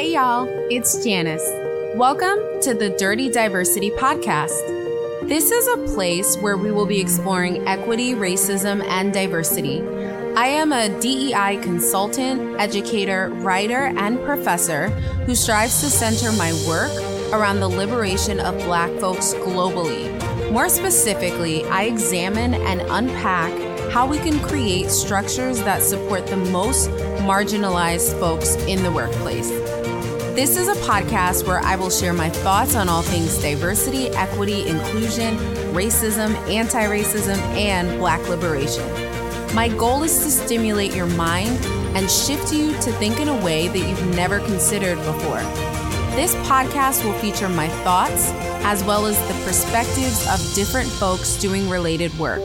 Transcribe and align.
Hey, 0.00 0.14
y'all, 0.14 0.48
it's 0.70 1.04
Janice. 1.04 1.46
Welcome 1.94 2.38
to 2.62 2.72
the 2.72 2.96
Dirty 2.98 3.30
Diversity 3.30 3.90
Podcast. 3.90 5.28
This 5.28 5.50
is 5.50 5.66
a 5.68 5.92
place 5.94 6.38
where 6.38 6.56
we 6.56 6.72
will 6.72 6.86
be 6.86 6.98
exploring 6.98 7.68
equity, 7.68 8.14
racism, 8.14 8.82
and 8.82 9.12
diversity. 9.12 9.82
I 10.36 10.46
am 10.46 10.72
a 10.72 10.88
DEI 11.02 11.58
consultant, 11.62 12.58
educator, 12.58 13.28
writer, 13.28 13.92
and 13.94 14.18
professor 14.24 14.88
who 15.26 15.34
strives 15.34 15.82
to 15.82 15.90
center 15.90 16.32
my 16.32 16.54
work 16.66 16.92
around 17.34 17.60
the 17.60 17.68
liberation 17.68 18.40
of 18.40 18.56
Black 18.64 18.90
folks 19.00 19.34
globally. 19.34 20.10
More 20.50 20.70
specifically, 20.70 21.66
I 21.66 21.82
examine 21.82 22.54
and 22.54 22.80
unpack 22.88 23.52
how 23.92 24.06
we 24.06 24.16
can 24.16 24.40
create 24.40 24.90
structures 24.90 25.58
that 25.64 25.82
support 25.82 26.26
the 26.26 26.38
most 26.38 26.88
marginalized 27.20 28.18
folks 28.18 28.54
in 28.64 28.82
the 28.82 28.90
workplace. 28.90 29.50
This 30.40 30.56
is 30.56 30.68
a 30.68 30.80
podcast 30.86 31.46
where 31.46 31.58
I 31.58 31.76
will 31.76 31.90
share 31.90 32.14
my 32.14 32.30
thoughts 32.30 32.74
on 32.74 32.88
all 32.88 33.02
things 33.02 33.36
diversity, 33.42 34.08
equity, 34.08 34.66
inclusion, 34.66 35.36
racism, 35.74 36.34
anti 36.48 36.82
racism, 36.84 37.36
and 37.58 37.98
black 37.98 38.26
liberation. 38.26 38.82
My 39.54 39.68
goal 39.68 40.02
is 40.02 40.24
to 40.24 40.30
stimulate 40.30 40.94
your 40.94 41.08
mind 41.08 41.62
and 41.94 42.10
shift 42.10 42.54
you 42.54 42.72
to 42.72 42.92
think 42.92 43.20
in 43.20 43.28
a 43.28 43.44
way 43.44 43.68
that 43.68 43.86
you've 43.86 44.16
never 44.16 44.38
considered 44.38 44.96
before. 45.04 45.40
This 46.16 46.34
podcast 46.48 47.04
will 47.04 47.18
feature 47.18 47.50
my 47.50 47.68
thoughts 47.84 48.30
as 48.64 48.82
well 48.82 49.04
as 49.04 49.18
the 49.28 49.44
perspectives 49.44 50.26
of 50.26 50.54
different 50.54 50.88
folks 50.88 51.36
doing 51.36 51.68
related 51.68 52.18
work. 52.18 52.40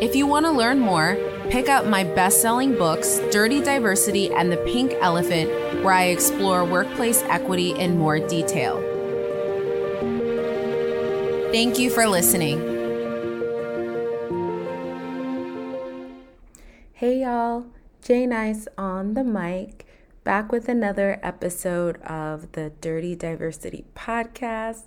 If 0.00 0.14
you 0.14 0.28
want 0.28 0.46
to 0.46 0.52
learn 0.52 0.78
more, 0.78 1.14
pick 1.50 1.68
up 1.68 1.86
my 1.86 2.04
best 2.04 2.40
selling 2.40 2.74
books, 2.74 3.20
Dirty 3.30 3.60
Diversity 3.60 4.32
and 4.32 4.50
The 4.50 4.56
Pink 4.58 4.92
Elephant, 5.00 5.50
where 5.84 5.94
I 5.94 6.04
explore 6.04 6.64
workplace 6.64 7.22
equity 7.24 7.72
in 7.72 7.98
more 7.98 8.18
detail. 8.18 8.80
Thank 11.52 11.78
you 11.78 11.90
for 11.90 12.08
listening. 12.08 12.58
Hey 16.94 17.20
y'all, 17.20 17.66
Jay 18.02 18.26
Nice 18.26 18.66
on 18.78 19.14
the 19.14 19.22
mic, 19.22 19.86
back 20.24 20.50
with 20.50 20.68
another 20.68 21.20
episode 21.22 22.00
of 22.02 22.52
the 22.52 22.72
Dirty 22.80 23.14
Diversity 23.14 23.84
podcast. 23.94 24.84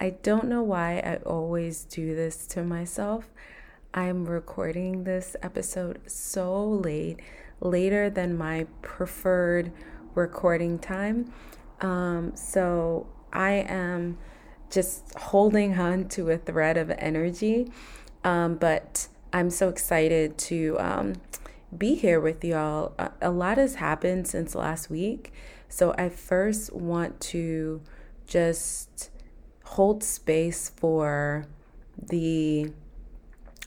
I 0.00 0.10
don't 0.10 0.44
know 0.44 0.62
why 0.62 1.00
I 1.00 1.16
always 1.26 1.84
do 1.84 2.14
this 2.14 2.46
to 2.48 2.62
myself. 2.62 3.30
I'm 3.94 4.26
recording 4.26 5.04
this 5.04 5.34
episode 5.42 6.00
so 6.06 6.62
late, 6.62 7.20
later 7.60 8.10
than 8.10 8.36
my 8.36 8.66
preferred 8.82 9.72
recording 10.14 10.78
time. 10.78 11.32
Um, 11.80 12.36
so 12.36 13.06
I 13.32 13.52
am 13.52 14.18
just 14.68 15.14
holding 15.14 15.78
on 15.78 16.08
to 16.10 16.30
a 16.30 16.36
thread 16.36 16.76
of 16.76 16.90
energy. 16.98 17.72
Um, 18.24 18.56
but 18.56 19.08
I'm 19.32 19.48
so 19.48 19.70
excited 19.70 20.36
to 20.38 20.76
um, 20.78 21.14
be 21.76 21.94
here 21.94 22.20
with 22.20 22.44
y'all. 22.44 22.92
A, 22.98 23.10
a 23.22 23.30
lot 23.30 23.56
has 23.56 23.76
happened 23.76 24.28
since 24.28 24.54
last 24.54 24.90
week. 24.90 25.32
So 25.70 25.94
I 25.96 26.10
first 26.10 26.74
want 26.74 27.20
to 27.20 27.80
just 28.26 29.10
hold 29.64 30.04
space 30.04 30.68
for 30.68 31.46
the 32.00 32.70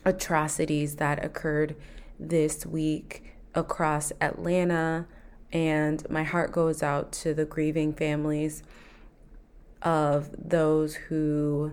atrocities 0.04 0.96
that 0.96 1.24
occurred 1.24 1.76
this 2.18 2.66
week 2.66 3.34
across 3.54 4.12
Atlanta. 4.20 5.06
And 5.52 6.08
my 6.10 6.22
heart 6.22 6.52
goes 6.52 6.82
out 6.82 7.12
to 7.12 7.34
the 7.34 7.44
grieving 7.44 7.92
families 7.92 8.62
of 9.82 10.30
those 10.38 10.94
who 10.94 11.72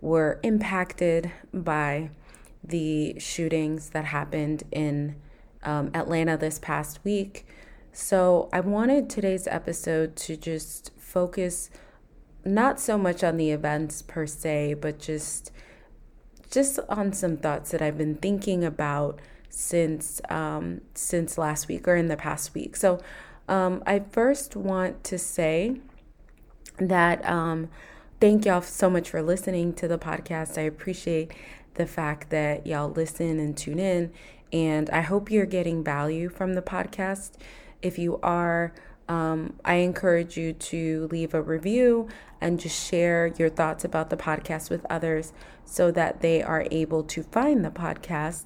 were 0.00 0.38
impacted 0.42 1.30
by 1.52 2.10
the 2.62 3.18
shootings 3.18 3.90
that 3.90 4.06
happened 4.06 4.62
in 4.70 5.16
um, 5.62 5.90
Atlanta 5.94 6.36
this 6.36 6.58
past 6.58 7.00
week. 7.04 7.46
So, 7.92 8.48
I 8.52 8.60
wanted 8.60 9.08
today's 9.08 9.46
episode 9.46 10.16
to 10.16 10.36
just 10.36 10.90
focus 10.98 11.70
not 12.44 12.80
so 12.80 12.98
much 12.98 13.22
on 13.22 13.36
the 13.36 13.50
events 13.50 14.02
per 14.02 14.26
se, 14.26 14.74
but 14.74 14.98
just 14.98 15.52
just 16.54 16.78
on 16.88 17.12
some 17.12 17.36
thoughts 17.36 17.72
that 17.72 17.82
I've 17.82 17.98
been 17.98 18.14
thinking 18.14 18.64
about 18.64 19.20
since 19.50 20.20
um, 20.30 20.80
since 20.94 21.36
last 21.36 21.68
week 21.68 21.86
or 21.86 21.96
in 21.96 22.08
the 22.08 22.16
past 22.16 22.54
week. 22.54 22.76
So 22.76 23.00
um, 23.48 23.82
I 23.86 23.98
first 23.98 24.56
want 24.56 25.04
to 25.04 25.18
say 25.18 25.80
that 26.78 27.28
um, 27.28 27.68
thank 28.20 28.46
y'all 28.46 28.62
so 28.62 28.88
much 28.88 29.10
for 29.10 29.22
listening 29.22 29.74
to 29.74 29.88
the 29.88 29.98
podcast. 29.98 30.56
I 30.56 30.62
appreciate 30.62 31.32
the 31.74 31.86
fact 31.86 32.30
that 32.30 32.66
y'all 32.66 32.90
listen 32.90 33.38
and 33.40 33.56
tune 33.56 33.80
in, 33.80 34.12
and 34.52 34.88
I 34.90 35.02
hope 35.02 35.30
you're 35.30 35.46
getting 35.46 35.82
value 35.82 36.28
from 36.28 36.54
the 36.54 36.62
podcast. 36.62 37.32
If 37.82 37.98
you 37.98 38.18
are, 38.22 38.72
um, 39.08 39.54
I 39.64 39.74
encourage 39.76 40.36
you 40.36 40.52
to 40.52 41.08
leave 41.10 41.34
a 41.34 41.42
review 41.42 42.08
and 42.40 42.58
just 42.58 42.88
share 42.88 43.32
your 43.38 43.50
thoughts 43.50 43.84
about 43.84 44.10
the 44.10 44.16
podcast 44.16 44.70
with 44.70 44.86
others 44.88 45.32
so 45.64 45.90
that 45.92 46.20
they 46.20 46.42
are 46.42 46.66
able 46.70 47.02
to 47.04 47.22
find 47.22 47.64
the 47.64 47.70
podcast. 47.70 48.44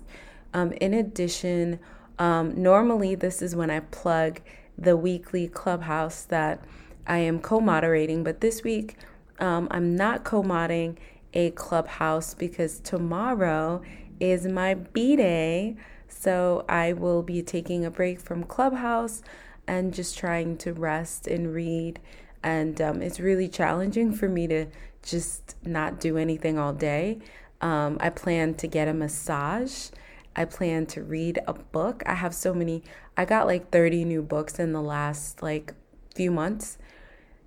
Um, 0.52 0.72
in 0.72 0.94
addition, 0.94 1.78
um, 2.18 2.60
normally 2.60 3.14
this 3.14 3.42
is 3.42 3.54
when 3.54 3.70
I 3.70 3.80
plug 3.80 4.40
the 4.76 4.96
weekly 4.96 5.48
clubhouse 5.48 6.22
that 6.24 6.62
I 7.06 7.18
am 7.18 7.40
co 7.40 7.60
moderating, 7.60 8.22
but 8.24 8.40
this 8.40 8.62
week 8.62 8.96
um, 9.40 9.68
I'm 9.70 9.96
not 9.96 10.24
co 10.24 10.42
modding 10.42 10.96
a 11.34 11.50
clubhouse 11.50 12.34
because 12.34 12.80
tomorrow 12.80 13.82
is 14.20 14.46
my 14.46 14.74
B 14.74 15.16
day. 15.16 15.76
So 16.08 16.64
I 16.68 16.94
will 16.94 17.22
be 17.22 17.42
taking 17.42 17.84
a 17.84 17.90
break 17.90 18.20
from 18.20 18.44
Clubhouse 18.44 19.22
and 19.68 19.94
just 19.94 20.18
trying 20.18 20.56
to 20.56 20.72
rest 20.72 21.28
and 21.28 21.54
read. 21.54 22.00
And 22.42 22.80
um, 22.80 23.02
it's 23.02 23.20
really 23.20 23.48
challenging 23.48 24.12
for 24.12 24.28
me 24.28 24.48
to 24.48 24.66
just 25.02 25.54
not 25.64 26.00
do 26.00 26.16
anything 26.16 26.58
all 26.58 26.72
day. 26.72 27.18
Um, 27.60 27.98
I 28.00 28.10
plan 28.10 28.54
to 28.54 28.66
get 28.66 28.88
a 28.88 28.94
massage. 28.94 29.90
I 30.34 30.46
plan 30.46 30.86
to 30.86 31.02
read 31.02 31.40
a 31.46 31.52
book. 31.52 32.02
I 32.06 32.14
have 32.14 32.34
so 32.34 32.54
many, 32.54 32.82
I 33.16 33.24
got 33.24 33.46
like 33.46 33.70
30 33.70 34.04
new 34.04 34.22
books 34.22 34.58
in 34.58 34.72
the 34.72 34.82
last 34.82 35.42
like 35.42 35.74
few 36.14 36.32
months. 36.32 36.78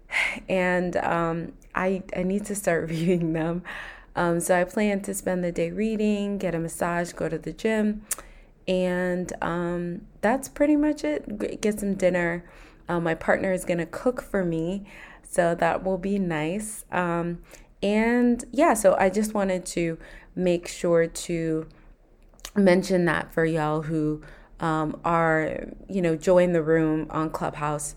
And 0.48 0.98
um, 0.98 1.54
I, 1.74 2.04
I 2.16 2.24
need 2.24 2.46
to 2.46 2.56
start 2.56 2.90
reading 2.90 3.34
them. 3.34 3.64
Um, 4.16 4.42
so 4.42 4.60
I 4.60 4.66
plan 4.66 5.02
to 5.04 5.14
spend 5.14 5.44
the 5.44 5.54
day 5.54 5.72
reading, 5.72 6.38
get 6.38 6.54
a 6.54 6.60
massage, 6.60 7.14
go 7.14 7.30
to 7.30 7.38
the 7.38 7.54
gym 7.54 8.04
and 8.68 9.32
um, 9.42 10.02
that's 10.22 10.50
pretty 10.50 10.76
much 10.76 11.04
it. 11.04 11.62
Get 11.62 11.80
some 11.80 11.96
dinner. 11.96 12.46
Uh, 12.88 13.00
my 13.00 13.16
partner 13.16 13.54
is 13.54 13.66
gonna 13.66 13.86
cook 13.86 14.22
for 14.22 14.44
me, 14.44 14.86
so 15.24 15.56
that 15.56 15.84
will 15.84 15.98
be 15.98 16.20
nice. 16.20 16.86
Um, 16.92 17.40
and 17.84 18.44
yeah, 18.52 18.74
so 18.74 18.96
I 18.98 19.10
just 19.10 19.34
wanted 19.34 19.66
to 19.68 19.98
make 20.36 20.68
sure 20.68 21.08
to 21.08 21.68
mention 22.56 23.06
that 23.06 23.34
for 23.34 23.46
y'all 23.46 23.84
who 23.84 24.22
um, 24.60 25.00
are, 25.04 25.68
you 25.90 26.02
know, 26.02 26.16
join 26.16 26.54
the 26.54 26.62
room 26.62 27.08
on 27.10 27.30
Clubhouse. 27.30 27.96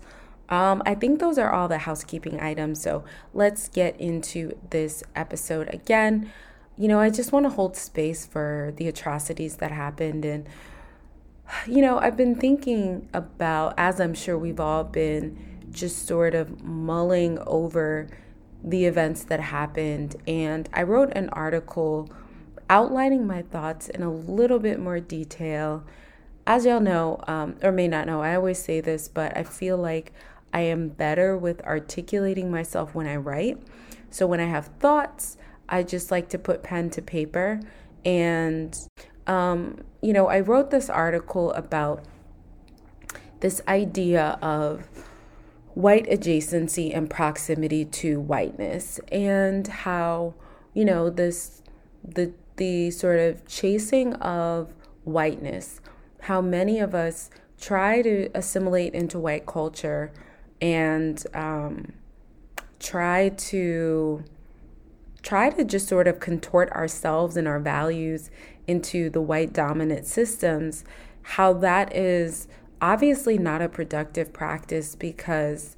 Um, 0.49 0.81
I 0.85 0.95
think 0.95 1.19
those 1.19 1.37
are 1.37 1.51
all 1.51 1.67
the 1.67 1.79
housekeeping 1.79 2.39
items. 2.39 2.81
So 2.81 3.03
let's 3.33 3.67
get 3.67 3.99
into 3.99 4.57
this 4.69 5.03
episode 5.15 5.73
again 5.73 6.31
you 6.77 6.87
know, 6.87 6.99
I 6.99 7.09
just 7.09 7.31
want 7.31 7.45
to 7.45 7.49
hold 7.49 7.75
space 7.77 8.25
for 8.25 8.73
the 8.75 8.87
atrocities 8.87 9.57
that 9.57 9.71
happened. 9.71 10.25
And, 10.25 10.47
you 11.67 11.81
know, 11.81 11.99
I've 11.99 12.17
been 12.17 12.35
thinking 12.35 13.07
about, 13.13 13.73
as 13.77 14.01
I'm 14.01 14.13
sure 14.13 14.37
we've 14.37 14.59
all 14.59 14.83
been, 14.83 15.37
just 15.71 16.05
sort 16.05 16.35
of 16.35 16.63
mulling 16.63 17.39
over 17.45 18.07
the 18.63 18.85
events 18.85 19.23
that 19.25 19.39
happened. 19.39 20.15
And 20.27 20.67
I 20.73 20.83
wrote 20.83 21.11
an 21.15 21.29
article 21.29 22.09
outlining 22.69 23.27
my 23.27 23.43
thoughts 23.43 23.89
in 23.89 24.01
a 24.01 24.11
little 24.11 24.59
bit 24.59 24.79
more 24.79 24.99
detail. 24.99 25.83
As 26.47 26.65
y'all 26.65 26.79
know, 26.79 27.23
um, 27.27 27.55
or 27.61 27.71
may 27.71 27.87
not 27.87 28.07
know, 28.07 28.21
I 28.21 28.35
always 28.35 28.61
say 28.61 28.81
this, 28.81 29.07
but 29.07 29.35
I 29.37 29.43
feel 29.43 29.77
like 29.77 30.11
I 30.53 30.61
am 30.61 30.89
better 30.89 31.37
with 31.37 31.61
articulating 31.61 32.49
myself 32.51 32.95
when 32.95 33.07
I 33.07 33.15
write. 33.17 33.59
So 34.09 34.25
when 34.25 34.39
I 34.39 34.45
have 34.45 34.67
thoughts, 34.79 35.37
I 35.69 35.83
just 35.83 36.11
like 36.11 36.29
to 36.29 36.39
put 36.39 36.63
pen 36.63 36.89
to 36.91 37.01
paper. 37.01 37.59
And, 38.03 38.77
um, 39.27 39.81
you 40.01 40.13
know, 40.13 40.27
I 40.27 40.39
wrote 40.39 40.71
this 40.71 40.89
article 40.89 41.51
about 41.53 42.03
this 43.39 43.61
idea 43.67 44.37
of 44.41 44.87
white 45.73 46.05
adjacency 46.07 46.95
and 46.95 47.09
proximity 47.09 47.83
to 47.85 48.19
whiteness 48.19 48.99
and 49.11 49.67
how, 49.67 50.33
you 50.73 50.85
know, 50.85 51.09
this, 51.09 51.61
the, 52.03 52.33
the 52.57 52.91
sort 52.91 53.19
of 53.19 53.45
chasing 53.45 54.13
of 54.15 54.73
whiteness, 55.03 55.81
how 56.21 56.41
many 56.41 56.79
of 56.79 56.95
us 56.95 57.29
try 57.59 58.01
to 58.01 58.29
assimilate 58.33 58.93
into 58.93 59.19
white 59.19 59.45
culture 59.45 60.11
and 60.61 61.25
um, 61.33 61.93
try 62.79 63.29
to 63.29 64.23
try 65.25 65.49
to 65.49 65.63
just 65.63 65.87
sort 65.87 66.07
of 66.07 66.19
contort 66.19 66.71
ourselves 66.71 67.35
and 67.35 67.47
our 67.47 67.59
values 67.59 68.29
into 68.67 69.09
the 69.09 69.19
white 69.19 69.51
dominant 69.51 70.05
systems, 70.05 70.85
how 71.23 71.51
that 71.51 71.93
is 71.95 72.47
obviously 72.79 73.35
not 73.35 73.59
a 73.59 73.67
productive 73.67 74.31
practice 74.31 74.95
because 74.95 75.75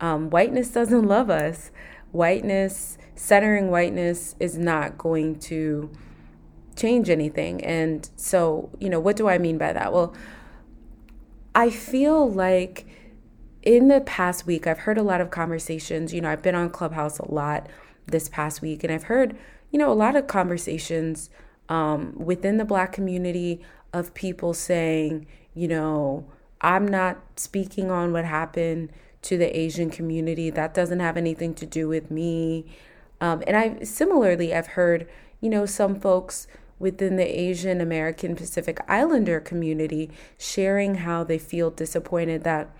um, 0.00 0.28
whiteness 0.28 0.68
doesn't 0.68 1.06
love 1.06 1.30
us. 1.30 1.70
Whiteness, 2.12 2.98
centering 3.14 3.70
whiteness, 3.70 4.36
is 4.38 4.58
not 4.58 4.98
going 4.98 5.38
to 5.40 5.90
change 6.76 7.08
anything. 7.08 7.64
And 7.64 8.08
so, 8.16 8.68
you 8.78 8.90
know, 8.90 9.00
what 9.00 9.16
do 9.16 9.28
I 9.28 9.38
mean 9.38 9.56
by 9.56 9.72
that? 9.72 9.94
Well, 9.94 10.14
I 11.54 11.70
feel 11.70 12.30
like 12.30 12.86
in 13.62 13.88
the 13.88 14.02
past 14.02 14.46
week, 14.46 14.66
I've 14.66 14.80
heard 14.80 14.98
a 14.98 15.02
lot 15.02 15.22
of 15.22 15.30
conversations. 15.30 16.12
You 16.12 16.20
know, 16.20 16.30
I've 16.30 16.42
been 16.42 16.54
on 16.54 16.68
Clubhouse 16.68 17.18
a 17.18 17.30
lot 17.32 17.66
this 18.10 18.28
past 18.28 18.62
week, 18.62 18.84
and 18.84 18.92
I've 18.92 19.04
heard, 19.04 19.36
you 19.70 19.78
know, 19.78 19.92
a 19.92 19.94
lot 19.94 20.16
of 20.16 20.26
conversations 20.26 21.30
um, 21.68 22.14
within 22.16 22.56
the 22.56 22.64
Black 22.64 22.92
community 22.92 23.62
of 23.92 24.14
people 24.14 24.54
saying, 24.54 25.26
you 25.54 25.68
know, 25.68 26.26
I'm 26.60 26.86
not 26.86 27.18
speaking 27.36 27.90
on 27.90 28.12
what 28.12 28.24
happened 28.24 28.90
to 29.22 29.36
the 29.36 29.56
Asian 29.56 29.90
community. 29.90 30.50
That 30.50 30.74
doesn't 30.74 31.00
have 31.00 31.16
anything 31.16 31.54
to 31.54 31.66
do 31.66 31.88
with 31.88 32.10
me. 32.10 32.66
Um, 33.20 33.42
and 33.46 33.56
I 33.56 33.84
similarly, 33.84 34.54
I've 34.54 34.68
heard, 34.68 35.08
you 35.40 35.50
know, 35.50 35.66
some 35.66 35.98
folks 35.98 36.46
within 36.78 37.16
the 37.16 37.40
Asian 37.40 37.80
American 37.80 38.34
Pacific 38.34 38.80
Islander 38.88 39.38
community 39.40 40.10
sharing 40.38 40.96
how 40.96 41.22
they 41.22 41.38
feel 41.38 41.70
disappointed 41.70 42.42
that, 42.44 42.70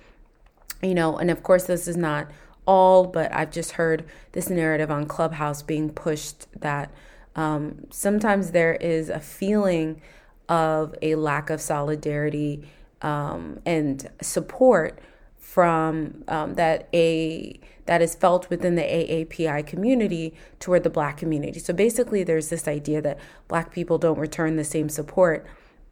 you 0.82 0.94
know, 0.94 1.18
and 1.18 1.30
of 1.30 1.42
course, 1.42 1.64
this 1.64 1.86
is 1.86 1.96
not 1.96 2.28
all, 2.66 3.06
but 3.06 3.32
I've 3.34 3.50
just 3.50 3.72
heard 3.72 4.04
this 4.32 4.50
narrative 4.50 4.90
on 4.90 5.06
Clubhouse 5.06 5.62
being 5.62 5.90
pushed 5.90 6.46
that 6.60 6.92
um, 7.36 7.86
sometimes 7.90 8.50
there 8.50 8.74
is 8.74 9.08
a 9.08 9.20
feeling 9.20 10.00
of 10.48 10.94
a 11.00 11.14
lack 11.14 11.48
of 11.50 11.60
solidarity 11.60 12.68
um, 13.02 13.60
and 13.64 14.08
support 14.20 14.98
from 15.38 16.22
um, 16.28 16.54
that 16.54 16.88
a 16.92 17.58
that 17.86 18.02
is 18.02 18.14
felt 18.14 18.48
within 18.50 18.76
the 18.76 18.82
AAPI 18.82 19.66
community 19.66 20.32
toward 20.60 20.84
the 20.84 20.90
Black 20.90 21.16
community. 21.16 21.58
So 21.58 21.72
basically, 21.74 22.22
there's 22.22 22.48
this 22.48 22.68
idea 22.68 23.02
that 23.02 23.18
Black 23.48 23.72
people 23.72 23.98
don't 23.98 24.18
return 24.18 24.54
the 24.54 24.62
same 24.62 24.88
support, 24.88 25.44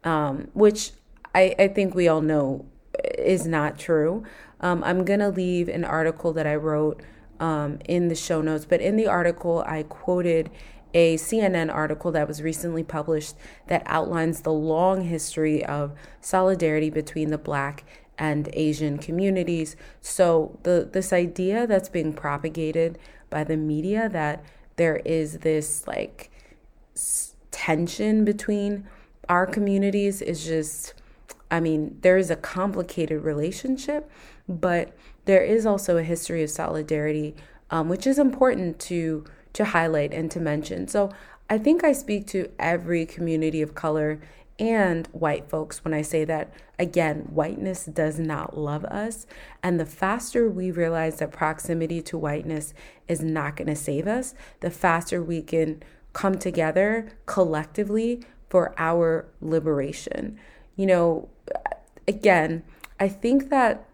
um, 0.05 0.47
which 0.53 0.91
I, 1.35 1.55
I, 1.59 1.67
think 1.67 1.93
we 1.93 2.07
all 2.07 2.21
know 2.21 2.65
is 3.17 3.45
not 3.45 3.77
true. 3.77 4.23
Um, 4.59 4.83
I'm 4.83 5.05
gonna 5.05 5.29
leave 5.29 5.69
an 5.69 5.85
article 5.85 6.33
that 6.33 6.47
I 6.47 6.55
wrote 6.55 7.01
um, 7.39 7.79
in 7.85 8.07
the 8.09 8.15
show 8.15 8.41
notes, 8.41 8.65
but 8.65 8.81
in 8.81 8.95
the 8.95 9.07
article 9.07 9.63
I 9.65 9.83
quoted 9.83 10.49
a 10.93 11.15
CNN 11.17 11.73
article 11.73 12.11
that 12.11 12.27
was 12.27 12.41
recently 12.41 12.83
published 12.83 13.35
that 13.67 13.83
outlines 13.85 14.41
the 14.41 14.51
long 14.51 15.01
history 15.01 15.63
of 15.65 15.93
solidarity 16.19 16.89
between 16.89 17.29
the 17.29 17.37
Black 17.37 17.83
and 18.17 18.49
Asian 18.53 18.97
communities. 18.97 19.75
So 20.01 20.57
the 20.63 20.89
this 20.91 21.13
idea 21.13 21.67
that's 21.67 21.89
being 21.89 22.13
propagated 22.13 22.97
by 23.29 23.43
the 23.43 23.55
media 23.55 24.09
that 24.09 24.43
there 24.75 24.97
is 25.05 25.39
this 25.39 25.87
like 25.87 26.31
s- 26.95 27.35
tension 27.51 28.25
between 28.25 28.87
our 29.29 29.45
communities 29.45 30.21
is 30.21 30.45
just 30.45 30.93
I 31.51 31.59
mean, 31.59 31.97
there 32.01 32.17
is 32.17 32.29
a 32.29 32.35
complicated 32.35 33.23
relationship, 33.23 34.09
but 34.47 34.95
there 35.25 35.43
is 35.43 35.65
also 35.65 35.97
a 35.97 36.03
history 36.03 36.43
of 36.43 36.49
solidarity, 36.49 37.35
um, 37.69 37.89
which 37.89 38.05
is 38.07 38.19
important 38.19 38.79
to 38.81 39.25
to 39.53 39.65
highlight 39.65 40.13
and 40.13 40.29
to 40.29 40.39
mention. 40.39 40.87
So 40.87 41.11
I 41.49 41.57
think 41.57 41.83
I 41.83 41.91
speak 41.91 42.27
to 42.27 42.51
every 42.59 43.05
community 43.05 43.63
of 43.63 43.73
color 43.73 44.21
and 44.59 45.07
white 45.07 45.49
folks 45.49 45.83
when 45.83 45.93
I 45.93 46.01
say 46.01 46.25
that, 46.25 46.53
again, 46.77 47.29
whiteness 47.31 47.85
does 47.85 48.19
not 48.19 48.57
love 48.57 48.83
us. 48.85 49.25
And 49.63 49.79
the 49.79 49.85
faster 49.85 50.49
we 50.49 50.69
realize 50.69 51.19
that 51.19 51.31
proximity 51.31 52.01
to 52.03 52.17
whiteness 52.17 52.73
is 53.07 53.21
not 53.21 53.55
going 53.55 53.69
to 53.69 53.75
save 53.75 54.05
us, 54.05 54.35
the 54.59 54.69
faster 54.69 55.23
we 55.23 55.41
can 55.41 55.81
come 56.13 56.37
together 56.37 57.09
collectively 57.25 58.21
for 58.49 58.73
our 58.77 59.27
liberation. 59.41 60.37
You 60.75 60.87
know, 60.87 61.29
again, 62.07 62.63
I 62.99 63.07
think 63.07 63.49
that 63.49 63.85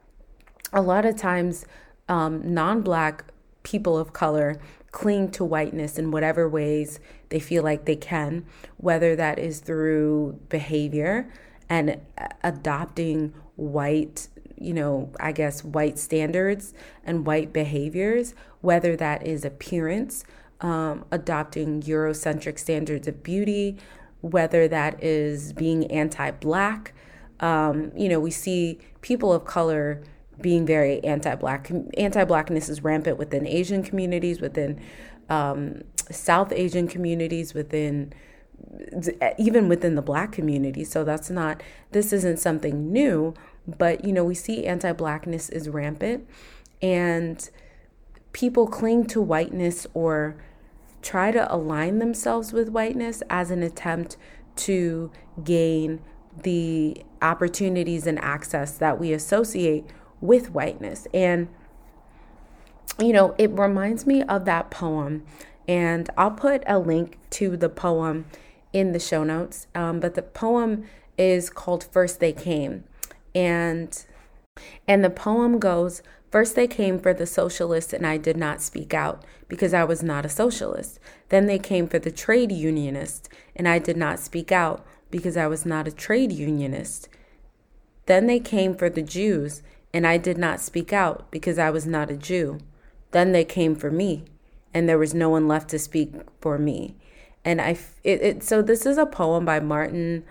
a 0.73 0.81
lot 0.81 1.05
of 1.05 1.15
times 1.15 1.65
um, 2.09 2.53
non 2.53 2.81
black 2.81 3.25
people 3.63 3.97
of 3.97 4.13
color 4.13 4.59
cling 4.91 5.29
to 5.29 5.43
whiteness 5.43 5.97
in 5.97 6.09
whatever 6.09 6.47
ways 6.47 6.99
they 7.29 7.39
feel 7.39 7.63
like 7.63 7.85
they 7.85 7.97
can, 7.97 8.45
whether 8.77 9.15
that 9.15 9.37
is 9.37 9.59
through 9.59 10.39
behavior 10.47 11.29
and 11.67 11.99
adopting 12.43 13.33
white, 13.57 14.29
you 14.57 14.73
know, 14.73 15.11
I 15.19 15.33
guess 15.33 15.63
white 15.63 15.99
standards 15.99 16.73
and 17.03 17.25
white 17.25 17.51
behaviors, 17.51 18.33
whether 18.61 18.95
that 18.95 19.27
is 19.27 19.43
appearance, 19.43 20.23
um, 20.61 21.03
adopting 21.11 21.81
Eurocentric 21.81 22.57
standards 22.57 23.07
of 23.07 23.21
beauty, 23.21 23.77
whether 24.21 24.67
that 24.67 25.03
is 25.03 25.53
being 25.53 25.91
anti 25.91 26.31
black. 26.31 26.93
Um, 27.39 27.91
you 27.95 28.09
know, 28.09 28.19
we 28.19 28.31
see 28.31 28.79
people 29.01 29.31
of 29.33 29.45
color 29.45 30.01
being 30.41 30.65
very 30.65 31.03
anti-black. 31.03 31.71
Anti-blackness 31.97 32.69
is 32.69 32.83
rampant 32.83 33.17
within 33.17 33.47
Asian 33.47 33.83
communities, 33.83 34.41
within 34.41 34.79
um, 35.29 35.81
South 36.11 36.51
Asian 36.51 36.87
communities, 36.87 37.53
within 37.53 38.13
even 39.37 39.67
within 39.67 39.95
the 39.95 40.01
Black 40.01 40.31
community. 40.31 40.83
So 40.83 41.03
that's 41.03 41.29
not. 41.29 41.61
This 41.91 42.11
isn't 42.13 42.39
something 42.39 42.91
new, 42.91 43.33
but 43.67 44.05
you 44.05 44.13
know 44.13 44.23
we 44.23 44.35
see 44.35 44.65
anti-blackness 44.65 45.49
is 45.49 45.69
rampant, 45.69 46.27
and 46.81 47.49
people 48.33 48.67
cling 48.67 49.05
to 49.07 49.21
whiteness 49.21 49.87
or 49.93 50.35
try 51.01 51.31
to 51.31 51.53
align 51.53 51.99
themselves 51.99 52.51
with 52.51 52.69
whiteness 52.69 53.23
as 53.29 53.51
an 53.51 53.63
attempt 53.63 54.17
to 54.55 55.11
gain 55.43 56.01
the 56.43 56.97
opportunities 57.25 58.07
and 58.07 58.19
access 58.19 58.77
that 58.77 58.99
we 58.99 59.11
associate 59.11 59.85
with 60.21 60.51
whiteness. 60.51 61.07
And, 61.13 61.47
you 62.99 63.11
know, 63.11 63.35
it 63.37 63.51
reminds 63.51 64.05
me 64.05 64.23
of 64.23 64.45
that 64.45 64.69
poem. 64.69 65.25
And 65.67 66.09
I'll 66.17 66.31
put 66.31 66.63
a 66.67 66.79
link 66.79 67.17
to 67.31 67.57
the 67.57 67.69
poem 67.69 68.25
in 68.71 68.91
the 68.91 68.99
show 68.99 69.23
notes. 69.23 69.67
Um, 69.73 69.99
but 69.99 70.13
the 70.13 70.21
poem 70.21 70.85
is 71.17 71.49
called 71.49 71.83
First 71.83 72.19
They 72.19 72.33
Came. 72.33 72.83
And 73.33 74.05
and 74.87 75.03
the 75.03 75.09
poem 75.09 75.59
goes, 75.59 76.01
First 76.31 76.55
they 76.55 76.67
came 76.67 76.99
for 76.99 77.13
the 77.13 77.25
socialists, 77.25 77.93
and 77.93 78.05
I 78.05 78.17
did 78.17 78.35
not 78.35 78.61
speak 78.61 78.93
out 78.93 79.23
because 79.47 79.73
I 79.73 79.85
was 79.85 80.03
not 80.03 80.25
a 80.25 80.29
socialist. 80.29 80.99
Then 81.29 81.45
they 81.45 81.59
came 81.59 81.87
for 81.87 81.99
the 81.99 82.11
trade 82.11 82.51
unionist, 82.51 83.29
and 83.55 83.67
I 83.67 83.79
did 83.79 83.95
not 83.95 84.19
speak 84.19 84.51
out 84.51 84.85
because 85.11 85.37
I 85.37 85.47
was 85.47 85.65
not 85.65 85.87
a 85.87 85.93
trade 85.93 86.33
unionist. 86.33 87.07
Then 88.05 88.27
they 88.27 88.39
came 88.39 88.75
for 88.75 88.89
the 88.89 89.01
Jews, 89.01 89.63
and 89.93 90.05
I 90.05 90.17
did 90.17 90.37
not 90.37 90.59
speak 90.59 90.93
out 90.93 91.29
because 91.31 91.57
I 91.57 91.69
was 91.69 91.85
not 91.85 92.11
a 92.11 92.17
Jew. 92.17 92.59
Then 93.11 93.31
they 93.31 93.45
came 93.45 93.75
for 93.75 93.89
me, 93.89 94.25
and 94.73 94.87
there 94.87 94.97
was 94.97 95.13
no 95.13 95.29
one 95.29 95.47
left 95.47 95.69
to 95.69 95.79
speak 95.79 96.11
for 96.41 96.57
me. 96.57 96.95
And 97.43 97.61
I, 97.61 97.77
it, 98.03 98.21
it 98.21 98.43
so 98.43 98.61
this 98.61 98.85
is 98.85 98.97
a 98.97 99.05
poem 99.05 99.45
by 99.45 99.59
Martin 99.59 100.23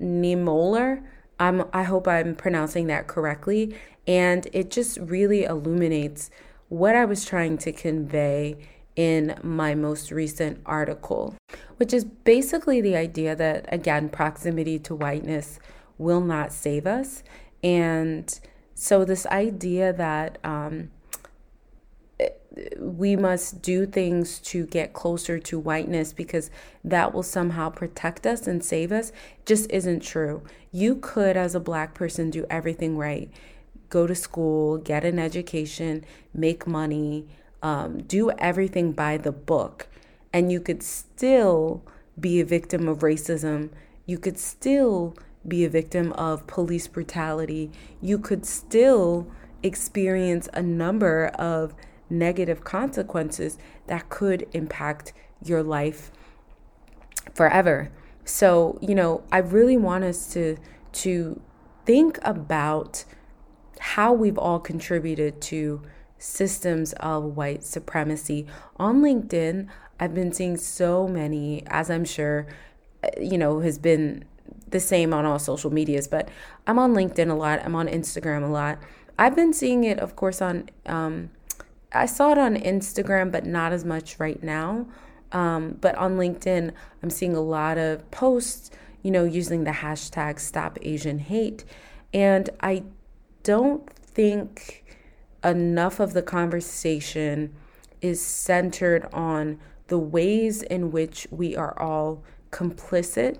Niemöller. 0.00 1.02
I'm, 1.38 1.64
I 1.72 1.84
hope 1.84 2.08
I'm 2.08 2.34
pronouncing 2.34 2.86
that 2.88 3.06
correctly. 3.06 3.74
And 4.06 4.48
it 4.52 4.70
just 4.70 4.98
really 4.98 5.44
illuminates 5.44 6.30
what 6.68 6.94
I 6.94 7.04
was 7.04 7.24
trying 7.24 7.58
to 7.58 7.72
convey 7.72 8.56
in 8.96 9.38
my 9.42 9.74
most 9.74 10.10
recent 10.10 10.60
article, 10.66 11.34
which 11.76 11.92
is 11.92 12.04
basically 12.04 12.80
the 12.80 12.96
idea 12.96 13.36
that, 13.36 13.66
again, 13.72 14.08
proximity 14.08 14.78
to 14.80 14.94
whiteness 14.94 15.58
will 16.00 16.20
not 16.20 16.52
save 16.52 16.86
us. 16.86 17.22
And 17.62 18.40
so, 18.74 19.04
this 19.04 19.26
idea 19.26 19.92
that 19.92 20.38
um, 20.42 20.90
we 22.78 23.14
must 23.16 23.62
do 23.62 23.86
things 23.86 24.38
to 24.40 24.66
get 24.66 24.92
closer 24.92 25.38
to 25.38 25.58
whiteness 25.58 26.12
because 26.12 26.50
that 26.82 27.12
will 27.12 27.22
somehow 27.22 27.70
protect 27.70 28.26
us 28.26 28.46
and 28.46 28.64
save 28.64 28.90
us 28.90 29.12
just 29.44 29.70
isn't 29.70 30.00
true. 30.00 30.42
You 30.72 30.96
could, 30.96 31.36
as 31.36 31.54
a 31.54 31.60
black 31.60 31.94
person, 31.94 32.30
do 32.30 32.46
everything 32.50 32.96
right 32.96 33.30
go 33.90 34.06
to 34.06 34.14
school, 34.14 34.78
get 34.78 35.04
an 35.04 35.18
education, 35.18 36.04
make 36.32 36.64
money, 36.66 37.26
um, 37.60 38.02
do 38.04 38.30
everything 38.38 38.92
by 38.92 39.18
the 39.18 39.32
book, 39.32 39.88
and 40.32 40.50
you 40.50 40.60
could 40.60 40.82
still 40.82 41.82
be 42.18 42.40
a 42.40 42.44
victim 42.44 42.88
of 42.88 43.00
racism. 43.00 43.70
You 44.06 44.16
could 44.18 44.38
still 44.38 45.16
be 45.46 45.64
a 45.64 45.68
victim 45.68 46.12
of 46.12 46.46
police 46.46 46.86
brutality, 46.86 47.70
you 48.00 48.18
could 48.18 48.44
still 48.44 49.26
experience 49.62 50.48
a 50.52 50.62
number 50.62 51.26
of 51.34 51.74
negative 52.08 52.64
consequences 52.64 53.58
that 53.86 54.08
could 54.08 54.46
impact 54.52 55.12
your 55.44 55.62
life 55.62 56.10
forever. 57.34 57.90
So, 58.24 58.78
you 58.80 58.94
know, 58.94 59.22
I 59.32 59.38
really 59.38 59.76
want 59.76 60.04
us 60.04 60.32
to 60.34 60.56
to 60.92 61.40
think 61.86 62.18
about 62.22 63.04
how 63.78 64.12
we've 64.12 64.38
all 64.38 64.58
contributed 64.58 65.40
to 65.40 65.82
systems 66.18 66.92
of 66.94 67.36
white 67.36 67.62
supremacy. 67.62 68.46
On 68.76 69.00
LinkedIn, 69.00 69.68
I've 69.98 70.14
been 70.14 70.32
seeing 70.32 70.56
so 70.56 71.08
many, 71.08 71.62
as 71.66 71.90
I'm 71.90 72.04
sure, 72.04 72.46
uh, 73.02 73.08
you 73.20 73.38
know, 73.38 73.60
has 73.60 73.78
been 73.78 74.24
the 74.68 74.80
same 74.80 75.12
on 75.12 75.24
all 75.24 75.38
social 75.38 75.72
medias, 75.72 76.08
but 76.08 76.28
I'm 76.66 76.78
on 76.78 76.94
LinkedIn 76.94 77.30
a 77.30 77.34
lot, 77.34 77.60
I'm 77.64 77.74
on 77.74 77.88
Instagram 77.88 78.42
a 78.44 78.50
lot. 78.50 78.78
I've 79.18 79.36
been 79.36 79.52
seeing 79.52 79.84
it, 79.84 79.98
of 79.98 80.16
course, 80.16 80.40
on, 80.40 80.70
um, 80.86 81.30
I 81.92 82.06
saw 82.06 82.32
it 82.32 82.38
on 82.38 82.56
Instagram, 82.56 83.30
but 83.30 83.44
not 83.44 83.72
as 83.72 83.84
much 83.84 84.18
right 84.18 84.42
now. 84.42 84.86
Um, 85.32 85.76
but 85.80 85.94
on 85.96 86.16
LinkedIn, 86.16 86.72
I'm 87.02 87.10
seeing 87.10 87.36
a 87.36 87.40
lot 87.40 87.78
of 87.78 88.10
posts, 88.10 88.70
you 89.02 89.10
know, 89.10 89.24
using 89.24 89.64
the 89.64 89.70
hashtag 89.70 90.40
Stop 90.40 90.78
Asian 90.82 91.18
Hate. 91.18 91.64
And 92.12 92.50
I 92.60 92.84
don't 93.42 93.88
think 93.90 94.84
enough 95.44 96.00
of 96.00 96.12
the 96.12 96.22
conversation 96.22 97.54
is 98.00 98.24
centered 98.24 99.06
on 99.12 99.58
the 99.88 99.98
ways 99.98 100.62
in 100.62 100.90
which 100.90 101.26
we 101.30 101.56
are 101.56 101.78
all 101.78 102.22
complicit 102.50 103.38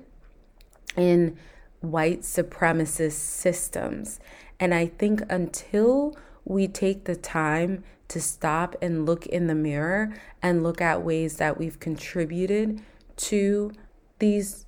in 0.96 1.36
white 1.80 2.20
supremacist 2.20 3.12
systems. 3.12 4.20
And 4.58 4.74
I 4.74 4.86
think 4.86 5.22
until 5.30 6.16
we 6.44 6.68
take 6.68 7.04
the 7.04 7.16
time 7.16 7.84
to 8.08 8.20
stop 8.20 8.74
and 8.82 9.06
look 9.06 9.26
in 9.26 9.46
the 9.46 9.54
mirror 9.54 10.14
and 10.42 10.62
look 10.62 10.80
at 10.80 11.02
ways 11.02 11.36
that 11.36 11.58
we've 11.58 11.78
contributed 11.78 12.80
to 13.16 13.72
these 14.18 14.66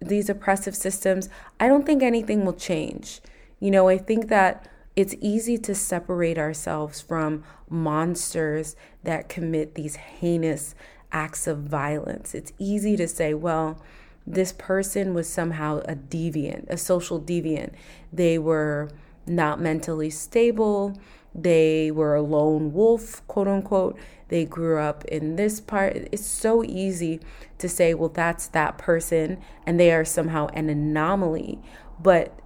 these 0.00 0.28
oppressive 0.28 0.74
systems, 0.74 1.28
I 1.60 1.68
don't 1.68 1.86
think 1.86 2.02
anything 2.02 2.44
will 2.44 2.54
change. 2.54 3.20
You 3.60 3.70
know, 3.70 3.88
I 3.88 3.98
think 3.98 4.28
that 4.28 4.68
it's 4.96 5.14
easy 5.20 5.56
to 5.58 5.74
separate 5.76 6.38
ourselves 6.38 7.00
from 7.00 7.44
monsters 7.70 8.74
that 9.04 9.28
commit 9.28 9.76
these 9.76 9.94
heinous 9.96 10.74
acts 11.12 11.46
of 11.46 11.58
violence. 11.58 12.34
It's 12.34 12.52
easy 12.58 12.96
to 12.96 13.06
say, 13.06 13.32
well, 13.32 13.80
this 14.26 14.52
person 14.52 15.14
was 15.14 15.28
somehow 15.28 15.80
a 15.80 15.94
deviant, 15.94 16.68
a 16.68 16.76
social 16.76 17.20
deviant. 17.20 17.72
They 18.12 18.38
were 18.38 18.90
not 19.26 19.60
mentally 19.60 20.10
stable. 20.10 20.98
They 21.34 21.90
were 21.90 22.14
a 22.14 22.22
lone 22.22 22.72
wolf, 22.72 23.26
quote 23.26 23.48
unquote. 23.48 23.98
They 24.28 24.44
grew 24.44 24.78
up 24.78 25.04
in 25.06 25.36
this 25.36 25.60
part. 25.60 25.96
It's 25.96 26.26
so 26.26 26.64
easy 26.64 27.20
to 27.58 27.68
say, 27.68 27.94
well, 27.94 28.08
that's 28.08 28.46
that 28.48 28.78
person 28.78 29.40
and 29.66 29.78
they 29.78 29.92
are 29.92 30.04
somehow 30.04 30.48
an 30.48 30.68
anomaly. 30.68 31.60
But 32.00 32.38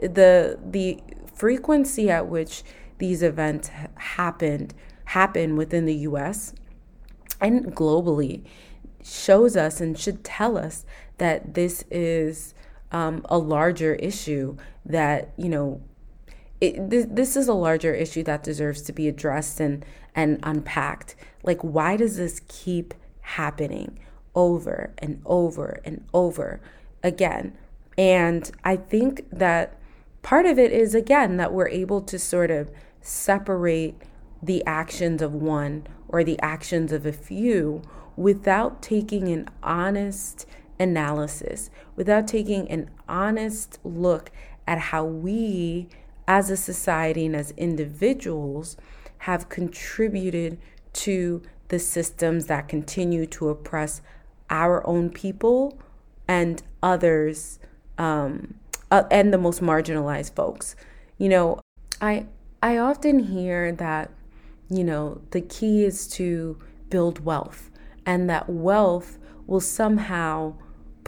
the 0.00 0.58
the 0.64 1.00
frequency 1.34 2.10
at 2.10 2.28
which 2.28 2.62
these 2.98 3.22
events 3.22 3.70
happened 3.96 4.74
happen 5.06 5.56
within 5.56 5.86
the 5.86 5.94
US 5.94 6.52
and 7.40 7.74
globally 7.74 8.44
shows 9.02 9.56
us 9.56 9.80
and 9.80 9.98
should 9.98 10.24
tell 10.24 10.58
us 10.58 10.84
that 11.18 11.54
this 11.54 11.84
is 11.90 12.54
um, 12.90 13.24
a 13.28 13.38
larger 13.38 13.94
issue 13.94 14.56
that 14.86 15.32
you 15.36 15.48
know 15.48 15.80
it, 16.60 16.90
this, 16.90 17.06
this 17.08 17.36
is 17.36 17.48
a 17.48 17.54
larger 17.54 17.94
issue 17.94 18.22
that 18.24 18.42
deserves 18.42 18.82
to 18.82 18.92
be 18.92 19.08
addressed 19.08 19.60
and 19.60 19.84
and 20.14 20.40
unpacked. 20.42 21.14
Like 21.42 21.60
why 21.62 21.96
does 21.96 22.16
this 22.16 22.40
keep 22.48 22.94
happening 23.20 23.98
over 24.34 24.94
and 24.98 25.20
over 25.26 25.80
and 25.84 26.04
over 26.12 26.60
again? 27.02 27.56
And 27.96 28.50
i 28.64 28.76
think 28.76 29.28
that 29.30 29.78
part 30.22 30.46
of 30.46 30.58
it 30.58 30.72
is 30.72 30.94
again 30.94 31.36
that 31.36 31.52
we're 31.52 31.68
able 31.68 32.00
to 32.02 32.18
sort 32.18 32.50
of 32.50 32.70
separate 33.00 33.94
the 34.42 34.64
actions 34.66 35.22
of 35.22 35.34
one 35.34 35.86
or 36.08 36.22
the 36.22 36.38
actions 36.40 36.92
of 36.92 37.06
a 37.06 37.12
few 37.12 37.82
without 38.16 38.82
taking 38.82 39.28
an 39.28 39.48
honest 39.62 40.46
analysis, 40.78 41.70
without 41.96 42.26
taking 42.26 42.70
an 42.70 42.90
honest 43.08 43.78
look 43.84 44.30
at 44.66 44.78
how 44.78 45.04
we 45.04 45.88
as 46.26 46.50
a 46.50 46.56
society 46.56 47.26
and 47.26 47.34
as 47.34 47.52
individuals 47.52 48.76
have 49.18 49.48
contributed 49.48 50.58
to 50.92 51.42
the 51.68 51.78
systems 51.78 52.46
that 52.46 52.68
continue 52.68 53.26
to 53.26 53.48
oppress 53.48 54.00
our 54.50 54.86
own 54.86 55.10
people 55.10 55.78
and 56.26 56.62
others 56.82 57.58
um, 57.96 58.54
uh, 58.90 59.04
and 59.10 59.32
the 59.32 59.38
most 59.38 59.60
marginalized 59.60 60.34
folks. 60.34 60.76
You 61.18 61.28
know, 61.28 61.60
I 62.00 62.26
I 62.62 62.76
often 62.78 63.20
hear 63.20 63.72
that 63.72 64.10
you 64.70 64.84
know 64.84 65.20
the 65.30 65.40
key 65.40 65.84
is 65.84 66.06
to 66.08 66.58
build 66.90 67.24
wealth 67.24 67.70
and 68.06 68.28
that 68.30 68.48
wealth 68.48 69.18
will 69.46 69.60
somehow 69.60 70.54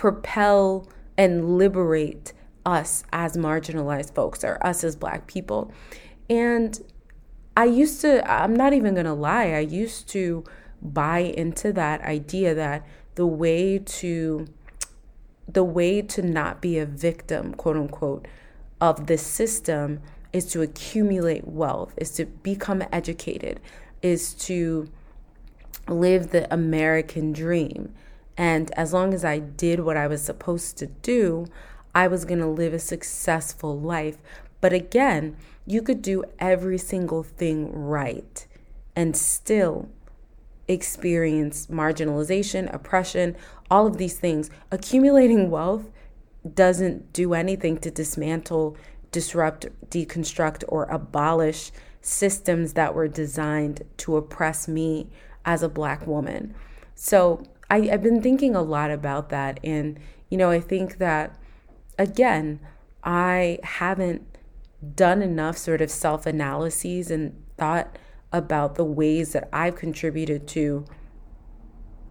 propel 0.01 0.89
and 1.19 1.59
liberate 1.59 2.33
us 2.65 3.05
as 3.13 3.37
marginalized 3.37 4.15
folks 4.15 4.43
or 4.43 4.57
us 4.67 4.83
as 4.83 4.97
black 4.97 5.27
people. 5.27 5.71
And 6.31 6.81
I 7.55 7.67
used 7.67 8.01
to, 8.01 8.27
I'm 8.27 8.57
not 8.57 8.73
even 8.73 8.95
gonna 8.95 9.15
lie, 9.15 9.53
I 9.53 9.59
used 9.59 10.09
to 10.11 10.43
buy 10.81 11.19
into 11.19 11.71
that 11.75 12.01
idea 12.01 12.55
that 12.55 12.87
the 13.17 13.27
way 13.27 13.79
to 13.79 14.47
the 15.47 15.65
way 15.65 16.01
to 16.01 16.23
not 16.23 16.63
be 16.63 16.79
a 16.79 16.87
victim, 16.87 17.53
quote 17.53 17.77
unquote, 17.77 18.27
of 18.81 19.07
this 19.07 19.27
system 19.27 20.01
is 20.33 20.47
to 20.47 20.63
accumulate 20.63 21.47
wealth, 21.47 21.93
is 21.99 22.13
to 22.13 22.25
become 22.25 22.83
educated, 22.91 23.61
is 24.01 24.33
to 24.33 24.89
live 25.89 26.31
the 26.31 26.51
American 26.55 27.33
dream. 27.35 27.93
And 28.37 28.71
as 28.73 28.93
long 28.93 29.13
as 29.13 29.25
I 29.25 29.39
did 29.39 29.81
what 29.81 29.97
I 29.97 30.07
was 30.07 30.23
supposed 30.23 30.79
to 30.79 30.87
do, 30.87 31.47
I 31.95 32.07
was 32.07 32.25
going 32.25 32.41
to 32.41 32.47
live 32.47 32.73
a 32.73 32.79
successful 32.79 33.79
life. 33.79 34.19
But 34.61 34.73
again, 34.73 35.37
you 35.67 35.83
could 35.83 36.03
do 36.03 36.25
every 36.39 36.79
single 36.79 37.23
thing 37.23 37.73
right 37.73 38.47
and 38.97 39.17
still 39.17 39.89
experience 40.69 41.67
marginalization, 41.67 42.73
oppression, 42.73 43.37
all 43.71 43.87
of 43.87 43.99
these 43.99 44.19
things. 44.19 44.51
Accumulating 44.71 45.51
wealth 45.51 45.91
doesn't 46.55 47.13
do 47.13 47.35
anything 47.35 47.79
to 47.79 47.91
dismantle, 47.91 48.77
disrupt, 49.11 49.67
deconstruct, 49.91 50.65
or 50.69 50.85
abolish 50.85 51.73
systems 52.01 52.75
that 52.75 52.95
were 52.95 53.09
designed 53.09 53.83
to 53.99 54.17
oppress 54.17 54.69
me 54.69 55.09
as 55.45 55.63
a 55.63 55.69
Black 55.69 56.07
woman. 56.07 56.55
So 56.95 57.43
I, 57.71 57.83
have 57.87 58.03
been 58.03 58.21
thinking 58.21 58.55
a 58.55 58.63
lot 58.63 58.91
about 58.91 59.29
that. 59.31 59.61
And, 59.63 59.99
you 60.29 60.37
know, 60.37 60.51
I 60.51 60.61
think 60.61 60.99
that, 60.99 61.37
again, 61.99 62.61
I 63.05 63.59
haven't 63.63 64.39
done 64.95 65.23
enough 65.23 65.57
sort 65.57 65.81
of 65.81 65.91
self 65.91 66.27
analyses 66.27 67.11
and 67.11 67.41
thought 67.57 67.97
about 68.33 68.75
the 68.75 68.85
ways 68.85 69.33
that 69.33 69.49
I've 69.53 69.77
contributed 69.77 70.47
to 70.49 70.85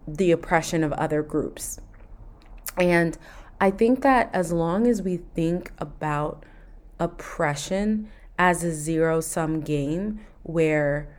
the 0.06 0.30
oppression 0.30 0.82
of 0.82 0.92
other 0.92 1.22
groups. 1.22 1.80
And 2.76 3.16
I 3.60 3.70
think 3.70 4.02
that 4.02 4.30
as 4.32 4.52
long 4.52 4.86
as 4.86 5.02
we 5.02 5.18
think 5.34 5.72
about 5.78 6.44
oppression 6.98 8.08
as 8.38 8.64
a 8.64 8.72
zero 8.72 9.20
sum 9.20 9.60
game 9.60 10.20
where 10.42 11.14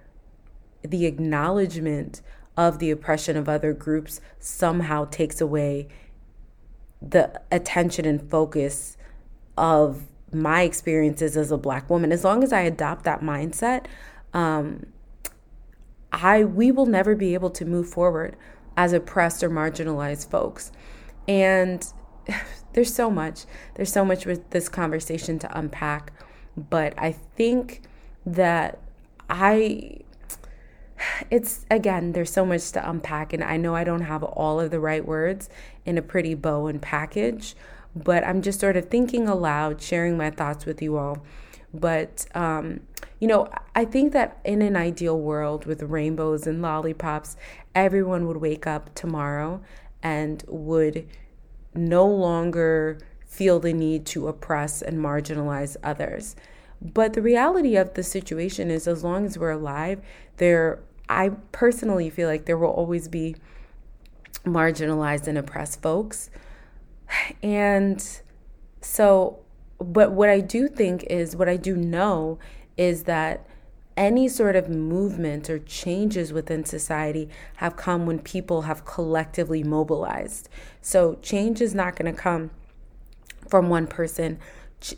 the 0.83 1.05
acknowledgement 1.05 2.21
of 2.57 2.79
the 2.79 2.91
oppression 2.91 3.37
of 3.37 3.47
other 3.47 3.73
groups 3.73 4.21
somehow 4.39 5.05
takes 5.05 5.39
away 5.39 5.87
the 7.01 7.41
attention 7.51 8.05
and 8.05 8.29
focus 8.29 8.97
of 9.57 10.03
my 10.33 10.61
experiences 10.61 11.35
as 11.35 11.51
a 11.51 11.57
black 11.57 11.89
woman 11.89 12.11
as 12.11 12.23
long 12.23 12.43
as 12.43 12.53
i 12.53 12.61
adopt 12.61 13.03
that 13.03 13.21
mindset 13.21 13.85
um, 14.33 14.85
I 16.11 16.43
we 16.43 16.71
will 16.71 16.85
never 16.85 17.15
be 17.15 17.33
able 17.33 17.49
to 17.51 17.65
move 17.65 17.87
forward 17.89 18.35
as 18.75 18.93
oppressed 18.93 19.43
or 19.43 19.49
marginalized 19.49 20.29
folks. 20.29 20.71
And 21.27 21.85
there's 22.73 22.93
so 22.93 23.09
much. 23.09 23.45
There's 23.75 23.91
so 23.91 24.05
much 24.05 24.25
with 24.25 24.49
this 24.51 24.69
conversation 24.69 25.39
to 25.39 25.57
unpack, 25.57 26.13
but 26.57 26.93
I 26.97 27.11
think 27.11 27.81
that 28.25 28.79
I 29.29 29.99
it's 31.29 31.65
again 31.69 32.13
there's 32.13 32.31
so 32.31 32.45
much 32.45 32.71
to 32.71 32.89
unpack 32.89 33.33
and 33.33 33.43
I 33.43 33.57
know 33.57 33.75
I 33.75 33.83
don't 33.83 34.01
have 34.01 34.23
all 34.23 34.59
of 34.59 34.71
the 34.71 34.79
right 34.79 35.05
words 35.05 35.49
in 35.85 35.97
a 35.97 36.01
pretty 36.01 36.33
bow 36.33 36.67
and 36.67 36.81
package, 36.81 37.55
but 37.95 38.23
I'm 38.25 38.41
just 38.41 38.59
sort 38.59 38.77
of 38.77 38.89
thinking 38.89 39.27
aloud, 39.27 39.81
sharing 39.81 40.17
my 40.17 40.29
thoughts 40.29 40.65
with 40.65 40.81
you 40.81 40.97
all. 40.97 41.23
But 41.73 42.25
um 42.35 42.81
you 43.19 43.27
know, 43.27 43.49
I 43.75 43.85
think 43.85 44.13
that 44.13 44.39
in 44.43 44.63
an 44.63 44.75
ideal 44.75 45.19
world 45.19 45.65
with 45.65 45.83
rainbows 45.83 46.47
and 46.47 46.59
lollipops, 46.59 47.37
everyone 47.75 48.27
would 48.27 48.37
wake 48.37 48.65
up 48.65 48.95
tomorrow 48.95 49.61
and 50.01 50.43
would 50.47 51.07
no 51.75 52.07
longer 52.07 52.97
feel 53.27 53.59
the 53.59 53.73
need 53.73 54.05
to 54.07 54.27
oppress 54.27 54.81
and 54.81 54.97
marginalize 54.97 55.77
others. 55.83 56.35
But 56.81 57.13
the 57.13 57.21
reality 57.21 57.75
of 57.75 57.93
the 57.93 58.03
situation 58.03 58.71
is 58.71 58.87
as 58.87 59.03
long 59.03 59.25
as 59.25 59.37
we're 59.37 59.51
alive, 59.51 60.01
there 60.37 60.79
I 61.11 61.29
personally 61.51 62.09
feel 62.09 62.27
like 62.27 62.45
there 62.45 62.57
will 62.57 62.69
always 62.69 63.07
be 63.07 63.35
marginalized 64.45 65.27
and 65.27 65.37
oppressed 65.37 65.81
folks. 65.81 66.29
And 67.43 68.03
so 68.81 69.39
but 69.81 70.11
what 70.11 70.29
I 70.29 70.39
do 70.39 70.67
think 70.67 71.03
is 71.03 71.35
what 71.35 71.49
I 71.49 71.57
do 71.57 71.75
know 71.75 72.37
is 72.77 73.03
that 73.03 73.47
any 73.97 74.27
sort 74.27 74.55
of 74.55 74.69
movement 74.69 75.49
or 75.49 75.59
changes 75.59 76.31
within 76.31 76.63
society 76.65 77.29
have 77.57 77.75
come 77.75 78.05
when 78.05 78.19
people 78.19 78.63
have 78.63 78.85
collectively 78.85 79.63
mobilized. 79.63 80.49
So 80.81 81.15
change 81.21 81.61
is 81.61 81.75
not 81.75 81.95
going 81.95 82.13
to 82.13 82.19
come 82.19 82.51
from 83.49 83.69
one 83.69 83.87
person. 83.87 84.39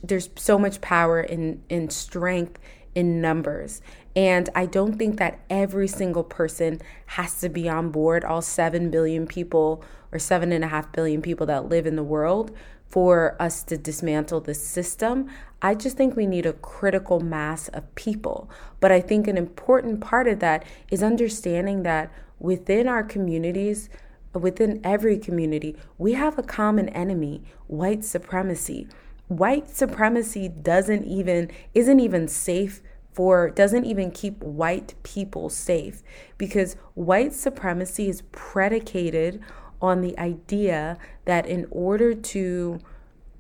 There's 0.04 0.30
so 0.36 0.60
much 0.60 0.80
power 0.82 1.22
in 1.22 1.64
in 1.70 1.90
strength 1.90 2.60
in 2.94 3.22
numbers. 3.22 3.82
And 4.16 4.50
I 4.54 4.66
don't 4.68 4.98
think 4.98 5.18
that 5.18 5.40
every 5.50 5.88
single 5.88 6.24
person 6.24 6.82
has 7.08 7.40
to 7.42 7.50
be 7.50 7.68
on 7.68 7.90
board, 7.90 8.24
all 8.24 8.42
7 8.42 8.92
billion 8.92 9.26
people 9.26 9.84
or 10.12 10.20
7.5 10.20 10.92
billion 10.92 11.22
people 11.22 11.48
that 11.48 11.70
live 11.70 11.88
in 11.88 11.96
the 11.96 12.04
world, 12.04 12.56
for 12.88 13.36
us 13.40 13.64
to 13.64 13.76
dismantle 13.76 14.42
the 14.42 14.54
system. 14.54 15.28
I 15.64 15.74
just 15.74 15.98
think 15.98 16.16
we 16.16 16.28
need 16.28 16.46
a 16.46 16.54
critical 16.54 17.20
mass 17.20 17.68
of 17.70 17.96
people. 17.96 18.52
But 18.80 18.92
I 18.92 19.02
think 19.02 19.28
an 19.28 19.36
important 19.36 20.00
part 20.00 20.28
of 20.28 20.40
that 20.42 20.64
is 20.92 21.02
understanding 21.02 21.82
that 21.82 22.12
within 22.38 22.88
our 22.88 23.04
communities, 23.04 23.90
within 24.34 24.80
every 24.84 25.18
community, 25.18 25.76
we 25.98 26.14
have 26.14 26.38
a 26.38 26.44
common 26.44 26.90
enemy 26.90 27.42
white 27.66 28.06
supremacy. 28.06 28.88
White 29.28 29.70
supremacy 29.70 30.48
doesn't 30.48 31.06
even, 31.06 31.50
isn't 31.74 32.00
even 32.00 32.28
safe 32.28 32.84
for 33.14 33.50
doesn't 33.50 33.86
even 33.86 34.12
keep 34.12 34.42
white 34.42 34.96
people 35.04 35.50
safe 35.50 36.04
because 36.38 36.76
white 36.96 37.34
supremacy 37.34 38.10
is 38.10 38.24
predicated 38.32 39.42
on 39.82 40.02
the 40.02 40.18
idea 40.18 40.98
that 41.26 41.46
in 41.46 41.68
order 41.70 42.14
to 42.14 42.80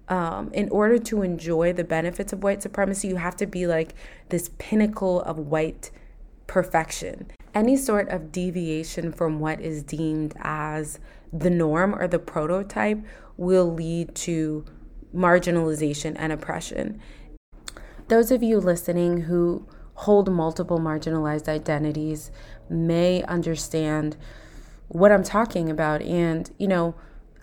um, 0.09 0.51
in 0.53 0.67
order 0.69 0.99
to 0.99 1.21
enjoy 1.21 1.71
the 1.71 1.83
benefits 1.83 2.33
of 2.33 2.43
white 2.43 2.61
supremacy, 2.61 3.07
you 3.07 3.15
have 3.15 3.37
to 3.37 3.45
be 3.45 3.65
like 3.67 3.95
this 4.29 4.51
pinnacle 4.57 5.21
of 5.21 5.39
white 5.39 5.91
perfection. 6.45 7.31
Any 7.55 7.77
sort 7.77 8.09
of 8.09 8.31
deviation 8.31 9.13
from 9.13 9.39
what 9.39 9.61
is 9.61 9.81
deemed 9.81 10.33
as 10.41 10.99
the 11.31 11.49
norm 11.49 11.95
or 11.95 12.07
the 12.07 12.19
prototype 12.19 12.99
will 13.37 13.73
lead 13.73 14.13
to 14.15 14.65
marginalization 15.15 16.15
and 16.17 16.33
oppression. 16.33 16.99
Those 18.13 18.29
of 18.29 18.43
you 18.43 18.59
listening 18.59 19.21
who 19.21 19.65
hold 19.95 20.31
multiple 20.31 20.77
marginalized 20.77 21.47
identities 21.47 22.29
may 22.69 23.23
understand 23.23 24.17
what 24.87 25.11
I'm 25.11 25.23
talking 25.23 25.67
about. 25.67 26.03
And, 26.03 26.51
you 26.59 26.67
know, 26.67 26.93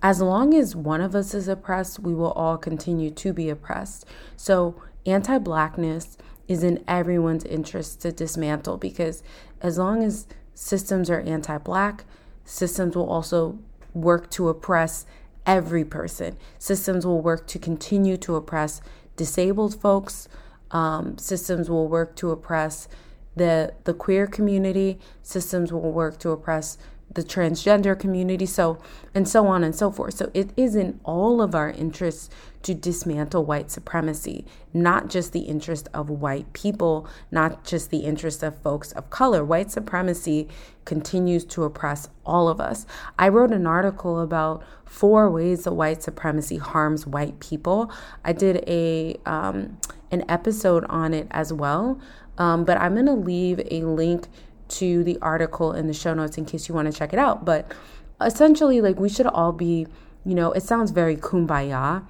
as 0.00 0.20
long 0.20 0.54
as 0.54 0.76
one 0.76 1.00
of 1.00 1.16
us 1.16 1.34
is 1.34 1.48
oppressed, 1.48 1.98
we 1.98 2.14
will 2.14 2.30
all 2.34 2.56
continue 2.56 3.10
to 3.10 3.32
be 3.32 3.50
oppressed. 3.50 4.04
So, 4.36 4.80
anti 5.04 5.38
blackness 5.38 6.16
is 6.46 6.62
in 6.62 6.84
everyone's 6.86 7.44
interest 7.46 8.02
to 8.02 8.12
dismantle 8.12 8.76
because 8.76 9.24
as 9.60 9.76
long 9.76 10.04
as 10.04 10.28
systems 10.54 11.10
are 11.10 11.18
anti 11.22 11.58
black, 11.58 12.04
systems 12.44 12.94
will 12.94 13.10
also 13.10 13.58
work 13.92 14.30
to 14.30 14.48
oppress 14.48 15.04
every 15.44 15.84
person. 15.84 16.36
Systems 16.60 17.04
will 17.04 17.20
work 17.20 17.48
to 17.48 17.58
continue 17.58 18.16
to 18.18 18.36
oppress 18.36 18.80
disabled 19.16 19.74
folks. 19.74 20.28
Um, 20.70 21.18
systems 21.18 21.68
will 21.68 21.88
work 21.88 22.16
to 22.16 22.30
oppress 22.30 22.88
the 23.36 23.74
the 23.84 23.94
queer 23.94 24.26
community. 24.26 24.98
Systems 25.22 25.72
will 25.72 25.92
work 25.92 26.18
to 26.20 26.30
oppress 26.30 26.78
the 27.12 27.22
transgender 27.22 27.98
community, 27.98 28.46
so 28.46 28.78
and 29.14 29.28
so 29.28 29.46
on 29.46 29.64
and 29.64 29.74
so 29.74 29.90
forth. 29.90 30.14
So 30.14 30.30
it 30.32 30.50
is 30.56 30.76
in 30.76 31.00
all 31.04 31.42
of 31.42 31.54
our 31.54 31.70
interests 31.70 32.30
to 32.62 32.74
dismantle 32.74 33.44
white 33.44 33.70
supremacy, 33.70 34.44
not 34.72 35.08
just 35.08 35.32
the 35.32 35.40
interest 35.40 35.88
of 35.94 36.10
white 36.10 36.52
people, 36.52 37.08
not 37.30 37.64
just 37.64 37.90
the 37.90 38.00
interest 38.00 38.42
of 38.42 38.56
folks 38.62 38.92
of 38.92 39.10
color. 39.10 39.44
White 39.44 39.70
supremacy 39.70 40.48
continues 40.84 41.44
to 41.46 41.64
oppress 41.64 42.08
all 42.24 42.48
of 42.48 42.60
us. 42.60 42.86
I 43.18 43.28
wrote 43.28 43.52
an 43.52 43.66
article 43.66 44.20
about 44.20 44.62
four 44.84 45.30
ways 45.30 45.64
that 45.64 45.72
white 45.72 46.02
supremacy 46.02 46.58
harms 46.58 47.06
white 47.06 47.40
people. 47.40 47.90
I 48.24 48.32
did 48.32 48.62
a 48.68 49.16
um, 49.26 49.78
an 50.10 50.24
episode 50.28 50.84
on 50.88 51.14
it 51.14 51.26
as 51.30 51.52
well, 51.52 52.00
um, 52.38 52.64
but 52.64 52.76
I'm 52.78 52.94
gonna 52.94 53.14
leave 53.14 53.60
a 53.70 53.82
link 53.82 54.28
to 54.68 55.02
the 55.04 55.18
article 55.20 55.72
in 55.72 55.86
the 55.86 55.92
show 55.92 56.14
notes 56.14 56.38
in 56.38 56.44
case 56.44 56.68
you 56.68 56.74
want 56.74 56.90
to 56.90 56.96
check 56.96 57.12
it 57.12 57.18
out. 57.18 57.44
But 57.44 57.72
essentially, 58.20 58.80
like, 58.80 58.98
we 58.98 59.08
should 59.08 59.26
all 59.26 59.52
be, 59.52 59.86
you 60.24 60.34
know, 60.34 60.52
it 60.52 60.62
sounds 60.62 60.90
very 60.90 61.16
kumbaya. 61.16 62.04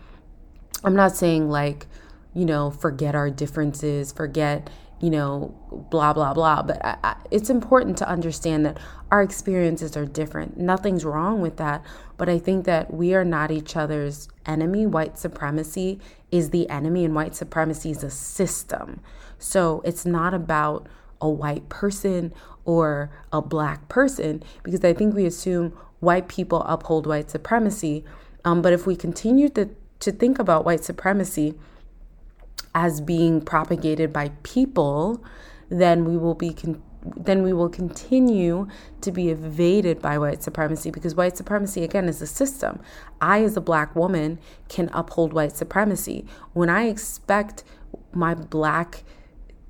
I'm 0.84 0.94
not 0.94 1.16
saying, 1.16 1.48
like, 1.48 1.86
you 2.34 2.44
know, 2.44 2.70
forget 2.70 3.14
our 3.14 3.30
differences, 3.30 4.12
forget, 4.12 4.68
you 5.00 5.10
know, 5.10 5.54
blah, 5.90 6.12
blah, 6.12 6.34
blah. 6.34 6.62
But 6.62 6.84
I, 6.84 6.96
I, 7.02 7.16
it's 7.30 7.50
important 7.50 7.96
to 7.98 8.08
understand 8.08 8.66
that 8.66 8.78
our 9.10 9.22
experiences 9.22 9.96
are 9.96 10.04
different. 10.04 10.58
Nothing's 10.58 11.04
wrong 11.04 11.40
with 11.40 11.56
that. 11.56 11.82
But 12.16 12.28
I 12.28 12.38
think 12.38 12.66
that 12.66 12.92
we 12.92 13.14
are 13.14 13.24
not 13.24 13.50
each 13.50 13.76
other's 13.76 14.28
enemy. 14.46 14.86
White 14.86 15.18
supremacy 15.18 16.00
is 16.30 16.50
the 16.50 16.68
enemy, 16.68 17.04
and 17.04 17.14
white 17.14 17.34
supremacy 17.34 17.90
is 17.90 18.04
a 18.04 18.10
system. 18.10 19.00
So 19.38 19.82
it's 19.84 20.04
not 20.04 20.34
about 20.34 20.86
a 21.20 21.28
white 21.28 21.68
person 21.68 22.32
or 22.64 23.10
a 23.32 23.42
black 23.42 23.88
person 23.88 24.42
because 24.62 24.84
I 24.84 24.92
think 24.92 25.14
we 25.14 25.26
assume 25.26 25.76
white 26.00 26.28
people 26.28 26.62
uphold 26.62 27.06
white 27.06 27.30
supremacy. 27.30 28.04
Um, 28.44 28.62
but 28.62 28.72
if 28.72 28.86
we 28.86 28.96
continue 28.96 29.48
to, 29.50 29.70
to 30.00 30.12
think 30.12 30.38
about 30.38 30.64
white 30.64 30.84
supremacy 30.84 31.54
as 32.74 33.00
being 33.00 33.40
propagated 33.40 34.12
by 34.12 34.30
people, 34.42 35.22
then 35.68 36.04
we 36.04 36.16
will 36.16 36.34
be 36.34 36.52
con- 36.52 36.82
then 37.16 37.42
we 37.42 37.52
will 37.52 37.68
continue 37.68 38.68
to 39.00 39.10
be 39.10 39.30
evaded 39.30 40.02
by 40.02 40.18
white 40.18 40.42
supremacy 40.42 40.90
because 40.90 41.14
white 41.14 41.36
supremacy 41.36 41.82
again 41.82 42.08
is 42.08 42.20
a 42.20 42.26
system. 42.26 42.80
I 43.20 43.42
as 43.42 43.56
a 43.56 43.60
black 43.60 43.96
woman 43.96 44.38
can 44.68 44.90
uphold 44.92 45.32
white 45.32 45.56
supremacy. 45.56 46.26
When 46.52 46.68
I 46.68 46.88
expect 46.88 47.64
my 48.12 48.34
black 48.34 49.02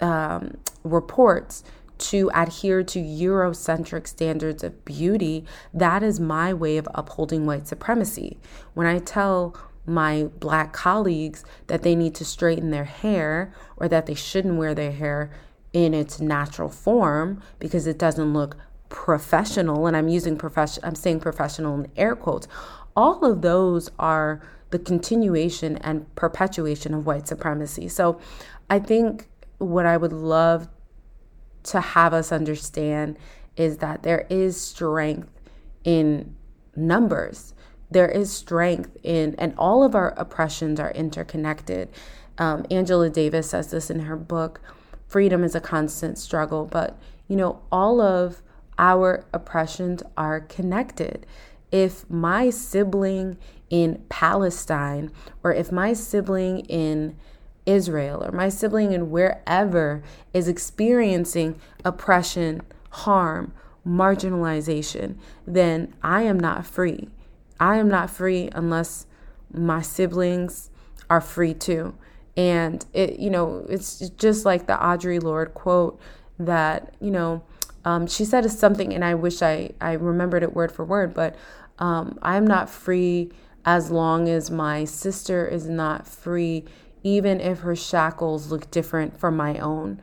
um, 0.01 0.57
reports 0.83 1.63
to 1.99 2.31
adhere 2.35 2.83
to 2.83 2.99
Eurocentric 2.99 4.07
standards 4.09 4.65
of 4.65 4.85
beauty, 4.85 5.45
that 5.75 6.03
is 6.03 6.19
my 6.19 6.53
way 6.53 6.79
of 6.79 6.89
upholding 6.95 7.47
white 7.47 7.69
supremacy. 7.69 8.39
When 8.75 8.87
I 8.87 8.99
tell 8.99 9.55
my 9.91 10.25
black 10.39 10.73
colleagues 10.73 11.45
that 11.67 11.83
they 11.83 11.95
need 11.95 12.15
to 12.15 12.25
straighten 12.25 12.71
their 12.71 12.85
hair 12.85 13.53
or 13.77 13.89
that 13.89 14.07
they 14.07 14.15
shouldn't 14.15 14.57
wear 14.57 14.75
their 14.75 14.93
hair 14.93 15.31
in 15.73 15.95
its 15.95 16.21
natural 16.21 16.69
form 16.69 17.43
because 17.59 17.87
it 17.87 17.99
doesn't 17.99 18.33
look 18.33 18.57
professional. 18.89 19.87
And 19.87 19.97
I'm 19.97 20.09
using 20.09 20.37
profession 20.37 20.85
I'm 20.85 20.95
saying 20.95 21.21
professional 21.21 21.75
in 21.79 21.91
air 21.97 22.17
quotes. 22.17 22.49
All 22.97 23.25
of 23.25 23.43
those 23.43 23.91
are 23.99 24.43
the 24.71 24.79
continuation 24.79 25.77
and 25.79 26.13
perpetuation 26.15 26.95
of 26.95 27.07
white 27.07 27.27
supremacy. 27.27 27.89
So 27.89 28.21
I 28.69 28.79
think 28.79 29.29
what 29.59 29.87
I 29.87 29.97
would 29.97 30.13
love 30.13 30.69
to 31.65 31.81
have 31.81 32.15
us 32.15 32.33
understand 32.33 33.19
is 33.57 33.79
that 33.79 34.03
there 34.03 34.27
is 34.31 34.61
strength 34.61 35.29
in 35.85 36.37
numbers. 36.77 37.55
There 37.91 38.09
is 38.09 38.33
strength 38.33 38.97
in, 39.03 39.35
and 39.39 39.55
all 39.59 39.83
of 39.83 39.95
our 39.95 40.11
oppressions 40.17 40.79
are 40.79 40.93
interconnected. 40.93 41.89
Um, 42.39 42.65
Angela 42.71 43.11
Davis 43.11 43.51
says 43.51 43.71
this 43.71 43.91
in 43.91 44.01
her 44.01 44.17
book, 44.17 44.61
Freedom 45.07 45.43
is 45.43 45.55
a 45.55 45.61
Constant 45.61 46.19
Struggle. 46.19 46.67
But, 46.67 46.97
you 47.27 47.37
know, 47.37 47.61
all 47.73 48.01
of 48.01 48.43
our 48.79 49.25
oppressions 49.33 50.03
are 50.17 50.41
connected. 50.41 51.27
If 51.73 52.09
my 52.09 52.51
sibling 52.51 53.37
in 53.69 54.05
Palestine, 54.09 55.11
or 55.43 55.53
if 55.53 55.71
my 55.73 55.93
sibling 55.93 56.61
in 56.61 57.17
Israel 57.67 58.25
or 58.25 58.33
my 58.33 58.49
sibling 58.49 58.93
in 58.93 59.11
wherever 59.11 60.03
is 60.33 60.49
experiencing 60.49 61.61
oppression, 61.85 62.63
harm, 62.91 63.53
marginalization, 63.87 65.17
then 65.47 65.95
I 66.03 66.23
am 66.23 66.39
not 66.39 66.67
free. 66.67 67.09
I 67.61 67.77
am 67.77 67.89
not 67.89 68.11
free 68.11 68.49
unless 68.53 69.07
my 69.53 69.83
siblings 69.83 70.71
are 71.09 71.21
free 71.21 71.55
too. 71.55 71.95
And 72.37 72.85
it, 72.93 73.19
you 73.19 73.31
know, 73.31 73.67
it's 73.69 74.09
just 74.11 74.45
like 74.45 74.67
the 74.67 74.75
Audre 74.75 75.23
Lorde 75.23 75.53
quote 75.53 76.01
that, 76.39 76.95
you 77.01 77.11
know, 77.11 77.43
um, 77.85 78.07
she 78.07 78.25
said 78.25 78.45
is 78.45 78.59
something, 78.59 78.95
and 78.95 79.05
I 79.05 79.15
wish 79.15 79.43
I, 79.43 79.71
I 79.81 79.93
remembered 79.93 80.43
it 80.43 80.55
word 80.55 80.73
for 80.73 80.85
word, 80.85 81.15
but 81.15 81.35
um, 81.79 82.19
I'm 82.23 82.47
not 82.47 82.69
free 82.71 83.31
as 83.65 83.91
long 83.91 84.29
as 84.29 84.51
my 84.51 84.85
sister 84.85 85.47
is 85.47 85.69
not 85.69 86.07
free, 86.07 86.65
even 87.03 87.41
if 87.41 87.61
her 87.61 87.77
shackles 87.77 88.51
look 88.51 88.71
different 88.71 89.19
from 89.19 89.37
my 89.37 89.59
own. 89.59 90.01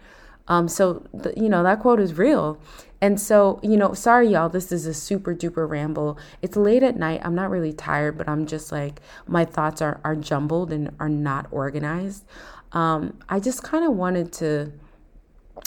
Um, 0.48 0.68
so, 0.68 1.06
the, 1.14 1.34
you 1.36 1.50
know, 1.50 1.64
that 1.64 1.80
quote 1.80 2.00
is 2.00 2.18
real. 2.18 2.60
And 3.00 3.20
so, 3.20 3.60
you 3.62 3.78
know, 3.78 3.94
sorry, 3.94 4.30
y'all, 4.30 4.50
this 4.50 4.72
is 4.72 4.86
a 4.86 4.94
super 4.94 5.36
duper 5.36 5.70
ramble. 5.70 6.18
It's 6.42 6.56
late 6.56 6.82
at 6.84 6.98
night. 6.98 7.22
I'm 7.24 7.36
not 7.36 7.52
really 7.52 7.74
tired, 7.74 8.18
but 8.18 8.28
I'm 8.28 8.48
just 8.48 8.72
like, 8.72 9.02
my 9.28 9.46
thoughts 9.46 9.82
are, 9.82 10.00
are 10.04 10.16
jumbled 10.16 10.72
and 10.72 10.92
are 11.00 11.10
not 11.10 11.48
organized. 11.52 12.26
Um, 12.72 13.20
I 13.30 13.40
just 13.40 13.62
kind 13.62 13.86
of 13.86 13.94
wanted 13.94 14.34
to 14.34 14.72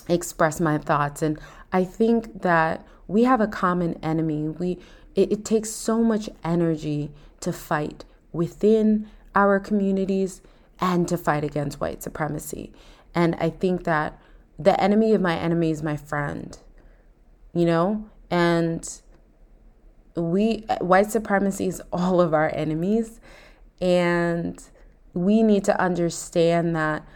express 0.09 0.61
my 0.61 0.79
thoughts. 0.79 1.23
And 1.23 1.39
I 1.73 1.85
think 1.85 2.43
that 2.43 2.85
we 3.07 3.25
have 3.25 3.41
a 3.41 3.47
common 3.47 3.95
enemy. 4.03 4.49
We, 4.49 4.79
it, 5.15 5.33
it 5.33 5.45
takes 5.45 5.71
so 5.71 6.03
much 6.03 6.29
energy 6.43 7.11
to 7.41 7.53
fight 7.53 8.05
within 8.33 9.09
our 9.35 9.61
communities 9.61 10.43
and 10.81 11.07
to 11.09 11.17
fight 11.17 11.45
against 11.45 11.81
white 11.81 12.03
supremacy. 12.03 12.73
And 13.15 13.37
I 13.37 13.51
think 13.51 13.85
that 13.85 14.19
the 14.61 14.79
enemy 14.79 15.15
of 15.15 15.23
my 15.23 15.37
enemy 15.37 15.71
is 15.71 15.83
my 15.83 15.97
friend, 15.97 16.59
you 17.55 17.65
know? 17.65 18.05
And 18.31 18.89
we, 20.15 20.67
white 20.81 21.11
supremacy 21.11 21.67
is 21.67 21.83
all 21.93 22.21
of 22.21 22.35
our 22.35 22.55
enemies. 22.55 23.21
And 23.81 24.63
we 25.15 25.43
need 25.43 25.65
to 25.65 25.81
understand 25.81 26.77
that 26.77 27.07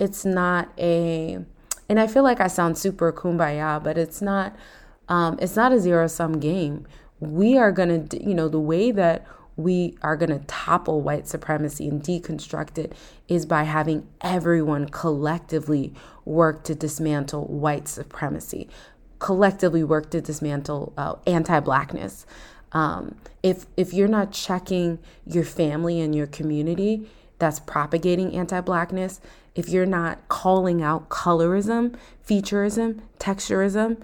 it's 0.00 0.24
not 0.24 0.72
a, 0.76 1.38
and 1.88 2.00
I 2.00 2.06
feel 2.08 2.24
like 2.24 2.40
I 2.40 2.48
sound 2.48 2.76
super 2.76 3.12
kumbaya, 3.12 3.82
but 3.82 3.96
it's 3.96 4.20
not, 4.20 4.56
um, 5.08 5.38
it's 5.40 5.54
not 5.54 5.72
a 5.72 5.78
zero 5.78 6.08
sum 6.08 6.40
game. 6.40 6.86
We 7.20 7.56
are 7.56 7.70
gonna, 7.70 8.06
you 8.12 8.34
know, 8.34 8.48
the 8.48 8.58
way 8.58 8.90
that 8.90 9.24
we 9.56 9.96
are 10.02 10.16
going 10.16 10.30
to 10.30 10.44
topple 10.46 11.00
white 11.00 11.28
supremacy 11.28 11.88
and 11.88 12.02
deconstruct 12.02 12.78
it 12.78 12.94
is 13.28 13.46
by 13.46 13.64
having 13.64 14.06
everyone 14.20 14.88
collectively 14.88 15.92
work 16.24 16.64
to 16.64 16.74
dismantle 16.74 17.44
white 17.46 17.88
supremacy, 17.88 18.68
collectively 19.18 19.84
work 19.84 20.10
to 20.10 20.20
dismantle 20.20 20.92
uh, 20.96 21.14
anti-blackness. 21.26 22.26
Um, 22.72 23.16
if 23.42 23.66
if 23.76 23.92
you're 23.92 24.08
not 24.08 24.32
checking 24.32 24.98
your 25.26 25.44
family 25.44 26.00
and 26.00 26.14
your 26.14 26.26
community 26.26 27.06
that's 27.38 27.60
propagating 27.60 28.34
anti-blackness, 28.34 29.20
if 29.54 29.68
you're 29.68 29.84
not 29.84 30.26
calling 30.28 30.80
out 30.80 31.10
colorism, 31.10 31.96
featureism, 32.26 33.00
texturism, 33.18 34.02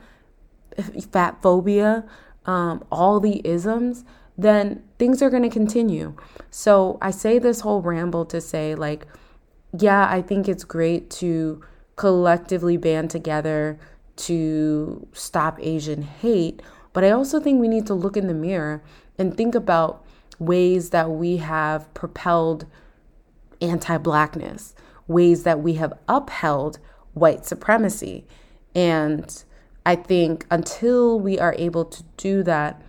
fat 1.11 1.41
phobia, 1.41 2.05
um, 2.45 2.85
all 2.93 3.21
the 3.21 3.41
isms, 3.47 4.05
then 4.39 4.85
things 4.99 5.21
are 5.21 5.31
going 5.31 5.43
to 5.43 5.51
continue. 5.51 6.15
So 6.51 6.97
I 7.03 7.11
say 7.11 7.41
this 7.41 7.61
whole 7.61 7.83
ramble 7.83 8.25
to 8.27 8.41
say, 8.41 8.77
like, 8.77 9.07
yeah, 9.77 10.07
I 10.09 10.23
think 10.23 10.49
it's 10.49 10.65
great 10.65 11.11
to 11.11 11.63
collectively 11.97 12.77
band 12.77 13.11
together 13.11 13.79
to 14.17 15.07
stop 15.13 15.59
Asian 15.61 16.03
hate, 16.03 16.63
but 16.93 17.05
I 17.05 17.11
also 17.11 17.41
think 17.41 17.61
we 17.61 17.69
need 17.69 17.87
to 17.87 17.95
look 17.95 18.17
in 18.17 18.29
the 18.29 18.35
mirror 18.35 18.83
and 19.19 19.37
think 19.37 19.55
about 19.55 20.05
ways 20.39 20.91
that 20.91 21.11
we 21.11 21.39
have 21.39 21.93
propelled 21.95 22.65
anti 23.61 23.99
blackness, 23.99 24.75
ways 25.09 25.43
that 25.43 25.61
we 25.61 25.75
have 25.75 25.93
upheld 26.09 26.79
white 27.15 27.45
supremacy. 27.45 28.25
And 28.75 29.45
I 29.85 29.97
think 29.97 30.47
until 30.51 31.19
we 31.19 31.39
are 31.41 31.55
able 31.59 31.85
to 31.87 32.05
do 32.17 32.45
that, 32.45 32.81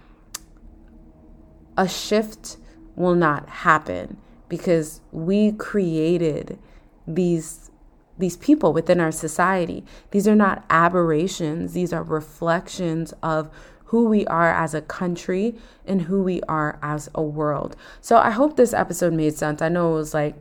a 1.79 1.87
shift 1.87 2.57
will 2.97 3.15
not 3.15 3.47
happen 3.49 4.17
because 4.49 5.01
we 5.11 5.53
created 5.53 6.59
these 7.07 7.71
these 8.17 8.35
people 8.35 8.73
within 8.73 8.99
our 8.99 9.13
society. 9.13 9.85
These 10.11 10.27
are 10.27 10.35
not 10.35 10.65
aberrations, 10.69 11.71
these 11.71 11.93
are 11.93 12.03
reflections 12.03 13.13
of 13.23 13.49
who 13.85 14.05
we 14.05 14.27
are 14.27 14.51
as 14.51 14.73
a 14.73 14.81
country 14.81 15.55
and 15.85 16.01
who 16.03 16.21
we 16.21 16.41
are 16.41 16.77
as 16.83 17.09
a 17.15 17.23
world. 17.23 17.77
So 18.01 18.17
I 18.17 18.31
hope 18.31 18.57
this 18.57 18.73
episode 18.73 19.13
made 19.13 19.35
sense. 19.35 19.61
I 19.61 19.69
know 19.69 19.93
it 19.93 19.95
was 19.95 20.13
like 20.13 20.35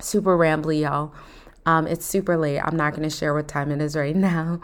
super 0.00 0.36
rambly, 0.36 0.82
y'all. 0.82 1.14
Um, 1.64 1.86
it's 1.86 2.04
super 2.04 2.36
late. 2.36 2.58
I'm 2.58 2.76
not 2.76 2.92
going 2.92 3.08
to 3.08 3.16
share 3.16 3.32
what 3.32 3.48
time 3.48 3.70
it 3.70 3.80
is 3.80 3.96
right 3.96 4.14
now, 4.30 4.60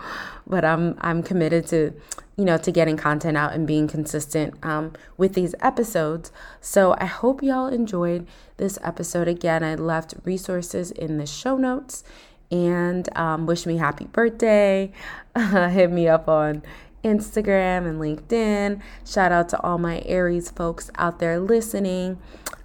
but 0.46 0.66
I'm 0.66 0.98
I'm 1.00 1.22
committed 1.22 1.66
to, 1.68 1.94
you 2.38 2.44
know, 2.44 2.56
to 2.56 2.70
getting 2.70 2.96
content 2.96 3.36
out 3.36 3.52
and 3.52 3.66
being 3.66 3.88
consistent 3.88 4.54
um, 4.64 4.92
with 5.16 5.34
these 5.34 5.56
episodes. 5.60 6.30
So 6.60 6.94
I 6.98 7.06
hope 7.06 7.42
y'all 7.42 7.66
enjoyed 7.66 8.28
this 8.58 8.78
episode. 8.82 9.26
Again, 9.26 9.64
I 9.64 9.74
left 9.74 10.14
resources 10.24 10.92
in 10.92 11.18
the 11.18 11.26
show 11.26 11.56
notes, 11.56 12.04
and 12.52 13.08
um, 13.18 13.46
wish 13.46 13.66
me 13.66 13.76
happy 13.76 14.06
birthday. 14.06 14.92
hit 15.36 15.90
me 15.90 16.06
up 16.06 16.28
on 16.28 16.62
Instagram 17.02 17.88
and 17.88 18.00
LinkedIn. 18.00 18.80
Shout 19.04 19.32
out 19.32 19.48
to 19.48 19.60
all 19.62 19.78
my 19.78 20.00
Aries 20.06 20.48
folks 20.52 20.92
out 20.96 21.18
there 21.18 21.40
listening. 21.40 22.18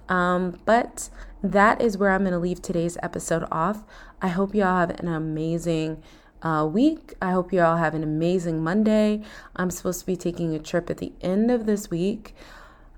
Um, 0.08 0.60
but 0.64 1.10
that 1.42 1.80
is 1.80 1.98
where 1.98 2.12
I'm 2.12 2.22
going 2.22 2.32
to 2.32 2.38
leave 2.38 2.62
today's 2.62 2.96
episode 3.02 3.44
off. 3.50 3.82
I 4.22 4.28
hope 4.28 4.54
y'all 4.54 4.78
have 4.78 4.90
an 5.00 5.08
amazing 5.08 6.00
uh, 6.44 6.68
week. 6.70 7.14
I 7.20 7.32
hope 7.32 7.52
you 7.52 7.62
all 7.62 7.78
have 7.78 7.94
an 7.94 8.04
amazing 8.04 8.62
Monday. 8.62 9.22
I'm 9.56 9.70
supposed 9.70 10.00
to 10.00 10.06
be 10.06 10.16
taking 10.16 10.54
a 10.54 10.58
trip 10.58 10.90
at 10.90 10.98
the 10.98 11.12
end 11.22 11.50
of 11.50 11.66
this 11.66 11.90
week, 11.90 12.36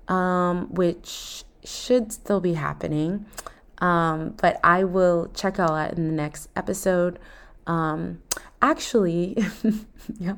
um, 0.07 0.67
which 0.73 1.45
should 1.63 2.11
still 2.11 2.41
be 2.41 2.53
happening. 2.53 3.25
Um, 3.79 4.35
but 4.41 4.59
I 4.63 4.83
will 4.83 5.31
check 5.33 5.57
y'all 5.57 5.75
out 5.75 5.93
in 5.93 6.07
the 6.07 6.13
next 6.13 6.49
episode. 6.55 7.19
Um, 7.67 8.21
actually, 8.61 9.37
yeah, 10.19 10.35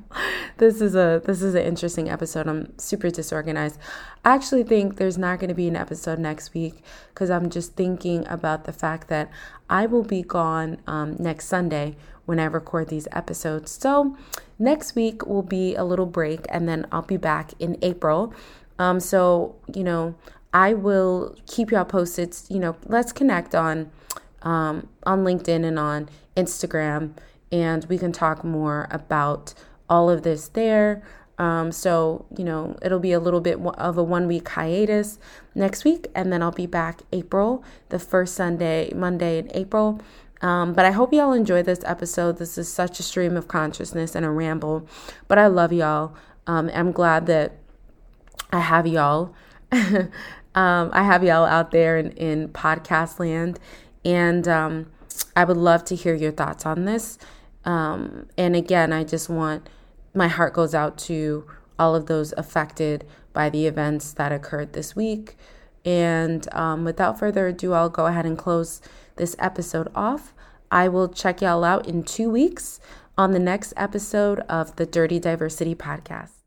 this 0.57 0.81
is 0.81 0.95
a 0.95 1.21
this 1.23 1.41
is 1.41 1.55
an 1.55 1.63
interesting 1.63 2.09
episode. 2.09 2.47
I'm 2.47 2.77
super 2.77 3.09
disorganized. 3.09 3.79
I 4.25 4.35
actually 4.35 4.63
think 4.63 4.97
there's 4.97 5.17
not 5.17 5.39
going 5.39 5.49
to 5.49 5.55
be 5.55 5.67
an 5.67 5.75
episode 5.75 6.19
next 6.19 6.53
week 6.53 6.83
because 7.13 7.29
I'm 7.29 7.49
just 7.49 7.75
thinking 7.75 8.27
about 8.27 8.65
the 8.65 8.73
fact 8.73 9.07
that 9.07 9.29
I 9.69 9.85
will 9.85 10.03
be 10.03 10.21
gone 10.21 10.77
um, 10.85 11.15
next 11.17 11.45
Sunday 11.45 11.95
when 12.29 12.39
I 12.39 12.45
record 12.45 12.87
these 12.87 13.07
episodes. 13.11 13.71
So 13.71 14.15
next 14.57 14.95
week 14.95 15.25
will 15.25 15.43
be 15.43 15.75
a 15.75 15.83
little 15.83 16.05
break, 16.05 16.45
and 16.49 16.69
then 16.69 16.85
I'll 16.91 17.01
be 17.01 17.17
back 17.17 17.51
in 17.59 17.77
April. 17.81 18.33
Um, 18.77 18.99
so 18.99 19.55
you 19.73 19.83
know, 19.83 20.15
I 20.53 20.73
will 20.73 21.35
keep 21.47 21.71
y'all 21.71 21.85
posted. 21.85 22.35
You 22.47 22.59
know, 22.59 22.77
let's 22.85 23.11
connect 23.11 23.53
on 23.53 23.91
um, 24.43 24.87
on 25.03 25.25
LinkedIn 25.25 25.65
and 25.65 25.77
on 25.77 26.09
Instagram 26.37 27.15
and 27.51 27.85
we 27.85 27.97
can 27.97 28.11
talk 28.11 28.43
more 28.43 28.87
about 28.91 29.53
all 29.89 30.09
of 30.09 30.23
this 30.23 30.49
there. 30.49 31.01
Um, 31.37 31.71
so, 31.71 32.25
you 32.37 32.43
know, 32.43 32.77
it'll 32.81 32.99
be 32.99 33.13
a 33.13 33.19
little 33.19 33.39
bit 33.39 33.59
of 33.59 33.97
a 33.97 34.03
one 34.03 34.27
week 34.27 34.47
hiatus 34.49 35.17
next 35.55 35.85
week, 35.85 36.07
and 36.13 36.33
then 36.33 36.43
I'll 36.43 36.51
be 36.51 36.65
back 36.65 37.01
April, 37.13 37.63
the 37.89 37.99
first 37.99 38.35
Sunday, 38.35 38.91
Monday 38.93 39.39
in 39.39 39.49
April. 39.53 40.01
Um, 40.41 40.73
but 40.73 40.85
I 40.85 40.91
hope 40.91 41.13
y'all 41.13 41.33
enjoy 41.33 41.63
this 41.63 41.79
episode. 41.85 42.37
This 42.37 42.57
is 42.57 42.71
such 42.71 42.99
a 42.99 43.03
stream 43.03 43.35
of 43.35 43.47
consciousness 43.47 44.15
and 44.15 44.25
a 44.25 44.29
ramble, 44.29 44.87
but 45.27 45.37
I 45.37 45.47
love 45.47 45.73
y'all. 45.73 46.15
Um, 46.47 46.71
I'm 46.73 46.91
glad 46.91 47.25
that 47.27 47.53
I 48.51 48.59
have 48.59 48.87
y'all. 48.87 49.33
um, 49.71 50.09
I 50.55 51.03
have 51.03 51.23
y'all 51.23 51.45
out 51.45 51.71
there 51.71 51.97
in, 51.97 52.11
in 52.11 52.49
podcast 52.49 53.19
land, 53.19 53.59
and 54.05 54.47
um, 54.47 54.91
I 55.35 55.43
would 55.43 55.57
love 55.57 55.83
to 55.85 55.95
hear 55.95 56.15
your 56.15 56.31
thoughts 56.31 56.65
on 56.65 56.85
this. 56.85 57.17
Um, 57.65 58.27
and 58.37 58.55
again, 58.55 58.93
I 58.93 59.03
just 59.03 59.29
want 59.29 59.67
my 60.13 60.27
heart 60.27 60.53
goes 60.53 60.73
out 60.73 60.97
to 60.97 61.45
all 61.77 61.95
of 61.95 62.07
those 62.07 62.33
affected 62.37 63.05
by 63.33 63.49
the 63.49 63.67
events 63.67 64.13
that 64.13 64.31
occurred 64.31 64.73
this 64.73 64.95
week. 64.95 65.35
And 65.85 66.51
um, 66.53 66.83
without 66.83 67.19
further 67.19 67.47
ado, 67.47 67.73
I'll 67.73 67.89
go 67.89 68.05
ahead 68.07 68.25
and 68.25 68.37
close 68.37 68.81
this 69.19 69.35
episode 69.37 69.89
off. 69.93 70.33
I 70.71 70.87
will 70.87 71.07
check 71.07 71.41
y'all 71.41 71.63
out 71.63 71.87
in 71.87 72.01
two 72.03 72.31
weeks 72.31 72.79
on 73.15 73.31
the 73.31 73.39
next 73.39 73.73
episode 73.77 74.39
of 74.49 74.75
the 74.77 74.87
Dirty 74.87 75.19
Diversity 75.19 75.75
Podcast. 75.75 76.38